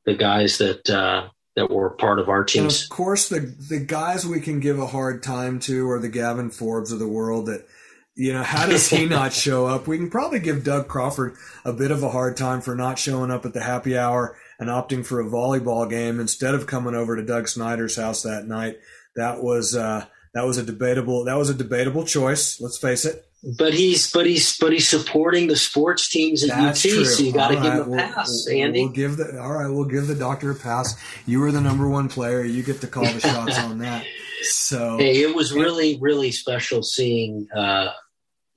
the 0.04 0.14
guys 0.14 0.58
that 0.58 0.88
uh, 0.88 1.28
that 1.56 1.70
were 1.70 1.90
part 1.90 2.18
of 2.18 2.28
our 2.28 2.44
teams. 2.44 2.82
And 2.82 2.84
of 2.84 2.96
course, 2.96 3.28
the 3.28 3.40
the 3.40 3.80
guys 3.80 4.26
we 4.26 4.40
can 4.40 4.60
give 4.60 4.78
a 4.78 4.86
hard 4.86 5.22
time 5.22 5.58
to 5.60 5.88
are 5.90 5.98
the 5.98 6.08
Gavin 6.08 6.50
Forbes 6.50 6.92
of 6.92 6.98
the 6.98 7.08
world. 7.08 7.46
That 7.46 7.66
you 8.14 8.32
know, 8.32 8.42
how 8.42 8.66
does 8.66 8.88
he 8.88 9.04
not 9.06 9.32
show 9.32 9.66
up? 9.66 9.86
We 9.86 9.98
can 9.98 10.10
probably 10.10 10.38
give 10.38 10.64
Doug 10.64 10.86
Crawford 10.86 11.36
a 11.64 11.72
bit 11.72 11.90
of 11.90 12.02
a 12.02 12.10
hard 12.10 12.36
time 12.36 12.60
for 12.60 12.74
not 12.74 12.98
showing 12.98 13.30
up 13.30 13.44
at 13.44 13.54
the 13.54 13.62
happy 13.62 13.96
hour 13.96 14.36
and 14.58 14.68
opting 14.68 15.04
for 15.04 15.20
a 15.20 15.26
volleyball 15.26 15.88
game 15.88 16.20
instead 16.20 16.54
of 16.54 16.66
coming 16.66 16.94
over 16.94 17.16
to 17.16 17.24
Doug 17.24 17.48
Snyder's 17.48 17.96
house 17.96 18.22
that 18.22 18.46
night. 18.46 18.78
That 19.16 19.42
was 19.42 19.74
uh, 19.74 20.06
that 20.34 20.44
was 20.44 20.58
a 20.58 20.62
debatable 20.62 21.24
that 21.24 21.38
was 21.38 21.48
a 21.48 21.54
debatable 21.54 22.04
choice. 22.04 22.60
Let's 22.60 22.78
face 22.78 23.04
it 23.04 23.25
but 23.46 23.72
he's 23.72 24.10
but 24.10 24.26
he's 24.26 24.56
but 24.58 24.72
he's 24.72 24.88
supporting 24.88 25.46
the 25.46 25.56
sports 25.56 26.08
teams 26.08 26.42
at 26.42 26.50
That's 26.50 26.84
UT, 26.84 26.90
true. 26.90 27.04
so 27.04 27.22
you 27.22 27.32
got 27.32 27.48
to 27.48 27.54
give 27.54 27.72
him 27.72 27.92
a 27.92 27.96
pass, 27.96 28.46
we'll, 28.48 28.64
Andy. 28.64 28.82
We'll 28.82 28.92
give 28.92 29.16
the 29.16 29.40
all 29.40 29.52
right. 29.52 29.68
We'll 29.68 29.84
give 29.84 30.08
the 30.08 30.16
doctor 30.16 30.50
a 30.50 30.54
pass. 30.54 30.96
You 31.26 31.40
were 31.40 31.52
the 31.52 31.60
number 31.60 31.88
one 31.88 32.08
player. 32.08 32.42
You 32.42 32.62
get 32.64 32.80
to 32.80 32.88
call 32.88 33.04
the 33.04 33.20
shots 33.20 33.58
on 33.58 33.78
that. 33.78 34.04
So 34.42 34.96
hey, 34.98 35.22
it 35.22 35.34
was 35.34 35.52
really 35.52 35.98
really 36.00 36.32
special 36.32 36.82
seeing. 36.82 37.48
Uh, 37.54 37.90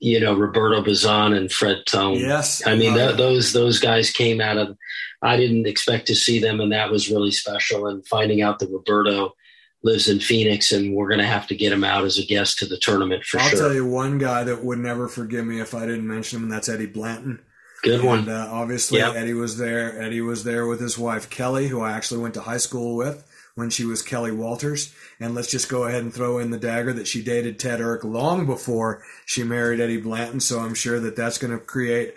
you 0.02 0.18
know 0.18 0.34
Roberto 0.34 0.82
Bazan 0.82 1.34
and 1.34 1.52
Fred 1.52 1.84
Tone. 1.86 2.18
Yes, 2.18 2.66
I 2.66 2.74
mean 2.74 2.98
uh, 2.98 3.12
those 3.12 3.52
those 3.52 3.78
guys 3.78 4.10
came 4.10 4.40
out 4.40 4.56
of. 4.56 4.76
I 5.22 5.36
didn't 5.36 5.66
expect 5.66 6.06
to 6.06 6.14
see 6.14 6.38
them, 6.38 6.58
and 6.60 6.72
that 6.72 6.90
was 6.90 7.10
really 7.10 7.30
special. 7.30 7.86
And 7.86 8.06
finding 8.06 8.40
out 8.40 8.58
that 8.60 8.70
Roberto 8.70 9.34
lives 9.82 10.08
in 10.08 10.20
Phoenix, 10.20 10.72
and 10.72 10.94
we're 10.94 11.08
going 11.08 11.20
to 11.20 11.26
have 11.26 11.46
to 11.48 11.54
get 11.54 11.72
him 11.72 11.84
out 11.84 12.04
as 12.04 12.18
a 12.18 12.24
guest 12.24 12.58
to 12.58 12.66
the 12.66 12.76
tournament 12.76 13.24
for 13.24 13.38
I'll 13.38 13.48
sure. 13.48 13.58
I'll 13.58 13.68
tell 13.68 13.74
you 13.74 13.86
one 13.86 14.18
guy 14.18 14.44
that 14.44 14.64
would 14.64 14.78
never 14.78 15.08
forgive 15.08 15.46
me 15.46 15.60
if 15.60 15.74
I 15.74 15.86
didn't 15.86 16.06
mention 16.06 16.38
him, 16.38 16.42
and 16.44 16.52
that's 16.52 16.68
Eddie 16.68 16.86
Blanton. 16.86 17.40
Good 17.82 18.04
one. 18.04 18.28
uh, 18.28 18.48
obviously, 18.50 18.98
yep. 18.98 19.14
Eddie 19.14 19.32
was 19.32 19.56
there. 19.56 20.00
Eddie 20.00 20.20
was 20.20 20.44
there 20.44 20.66
with 20.66 20.80
his 20.80 20.98
wife 20.98 21.30
Kelly, 21.30 21.68
who 21.68 21.80
I 21.80 21.92
actually 21.92 22.20
went 22.20 22.34
to 22.34 22.42
high 22.42 22.58
school 22.58 22.94
with 22.94 23.26
when 23.54 23.70
she 23.70 23.84
was 23.84 24.02
Kelly 24.02 24.32
Walters. 24.32 24.94
And 25.18 25.34
let's 25.34 25.50
just 25.50 25.68
go 25.68 25.84
ahead 25.84 26.02
and 26.02 26.12
throw 26.12 26.38
in 26.38 26.50
the 26.50 26.58
dagger 26.58 26.92
that 26.92 27.06
she 27.06 27.22
dated 27.22 27.58
Ted 27.58 27.80
Irk 27.80 28.04
long 28.04 28.46
before 28.46 29.02
she 29.24 29.44
married 29.44 29.80
Eddie 29.80 30.00
Blanton. 30.00 30.40
So 30.40 30.60
I'm 30.60 30.74
sure 30.74 31.00
that 31.00 31.16
that's 31.16 31.38
going 31.38 31.52
to 31.52 31.64
create 31.64 32.14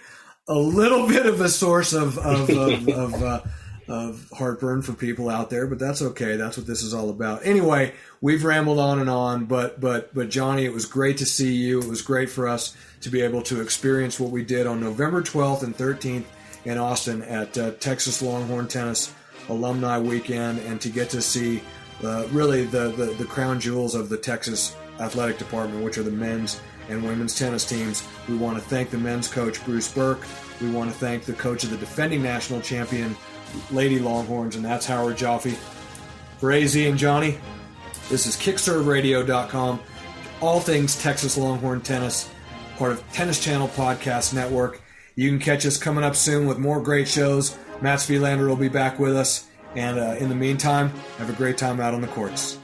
a 0.48 0.54
little 0.54 1.08
bit 1.08 1.26
of 1.26 1.40
a 1.40 1.50
source 1.50 1.94
of 1.94 2.18
of, 2.18 2.50
of, 2.50 2.88
of 2.90 3.24
uh, 3.24 3.42
of 3.88 4.30
heartburn 4.34 4.82
for 4.82 4.94
people 4.94 5.30
out 5.30 5.50
there, 5.50 5.68
but 5.68 5.80
that's 5.80 6.02
okay. 6.02 6.36
That's 6.36 6.58
what 6.58 6.66
this 6.66 6.84
is 6.84 6.94
all 6.94 7.10
about. 7.10 7.46
Anyway, 7.46 7.94
we've 8.22 8.44
rambled 8.44 8.80
on 8.80 9.00
and 9.00 9.10
on, 9.10 9.46
but 9.46 9.80
but 9.80 10.14
but 10.14 10.30
Johnny, 10.30 10.66
it 10.66 10.74
was 10.74 10.86
great 10.86 11.18
to 11.18 11.26
see 11.26 11.54
you. 11.54 11.82
It 11.82 11.88
was 11.88 12.02
great 12.02 12.30
for 12.30 12.48
us 12.48 12.76
to 13.02 13.10
be 13.10 13.22
able 13.22 13.42
to 13.44 13.62
experience 13.62 14.20
what 14.20 14.32
we 14.32 14.44
did 14.44 14.68
on 14.68 14.80
November 14.80 15.22
12th 15.22 15.64
and 15.64 15.78
13th 15.78 16.26
in 16.66 16.78
Austin 16.78 17.22
at 17.24 17.58
uh, 17.58 17.72
Texas 17.72 18.22
Longhorn 18.22 18.68
Tennis 18.68 19.14
Alumni 19.50 20.00
Weekend, 20.00 20.60
and 20.60 20.80
to 20.80 20.90
get 20.90 21.10
to 21.10 21.22
see 21.22 21.62
uh, 22.04 22.26
really 22.32 22.64
the, 22.64 22.90
the 22.92 23.06
the 23.18 23.26
crown 23.26 23.60
jewels 23.60 23.96
of 23.96 24.10
the 24.10 24.18
Texas 24.18 24.76
athletic 25.00 25.38
department, 25.38 25.84
which 25.84 25.98
are 25.98 26.04
the 26.04 26.12
men's 26.12 26.62
and 26.90 27.04
women's 27.04 27.38
tennis 27.38 27.66
teams. 27.66 28.08
We 28.28 28.36
want 28.36 28.58
to 28.58 28.64
thank 28.64 28.90
the 28.90 28.98
men's 28.98 29.28
coach 29.28 29.64
Bruce 29.66 29.92
Berque. 29.92 30.26
We 30.62 30.70
want 30.70 30.92
to 30.92 30.98
thank 30.98 31.24
the 31.24 31.34
coach 31.34 31.64
of 31.64 31.70
the 31.70 31.78
defending 31.78 32.22
national 32.22 32.62
champion 32.62 33.16
Lady 33.72 34.00
Longhorns, 34.00 34.56
and 34.56 34.64
that's 34.64 34.86
Howard 34.86 35.18
Joffe. 35.18 35.56
For 36.40 36.52
AZ 36.52 36.76
and 36.76 36.98
Johnny, 36.98 37.38
this 38.10 38.26
is 38.26 38.36
KickServeRadio.com. 38.36 39.80
All 40.42 40.60
things 40.60 41.02
Texas 41.02 41.38
Longhorn 41.38 41.82
tennis, 41.82 42.30
part 42.78 42.92
of 42.92 43.12
Tennis 43.12 43.44
Channel 43.44 43.70
Podcast 43.70 44.34
Network. 44.34 44.82
You 45.16 45.30
can 45.30 45.40
catch 45.40 45.66
us 45.66 45.78
coming 45.78 46.04
up 46.04 46.16
soon 46.16 46.48
with 46.48 46.58
more 46.58 46.82
great 46.82 47.08
shows. 47.08 47.58
Matt 47.82 48.00
Wilander 48.00 48.48
will 48.48 48.56
be 48.56 48.70
back 48.70 49.00
with 49.00 49.16
us. 49.16 49.48
And 49.76 49.98
uh, 49.98 50.16
in 50.20 50.30
the 50.30 50.36
meantime, 50.36 50.90
have 51.18 51.30
a 51.30 51.34
great 51.34 51.58
time 51.58 51.80
out 51.80 51.94
on 51.94 52.02
the 52.02 52.08
courts. 52.08 52.60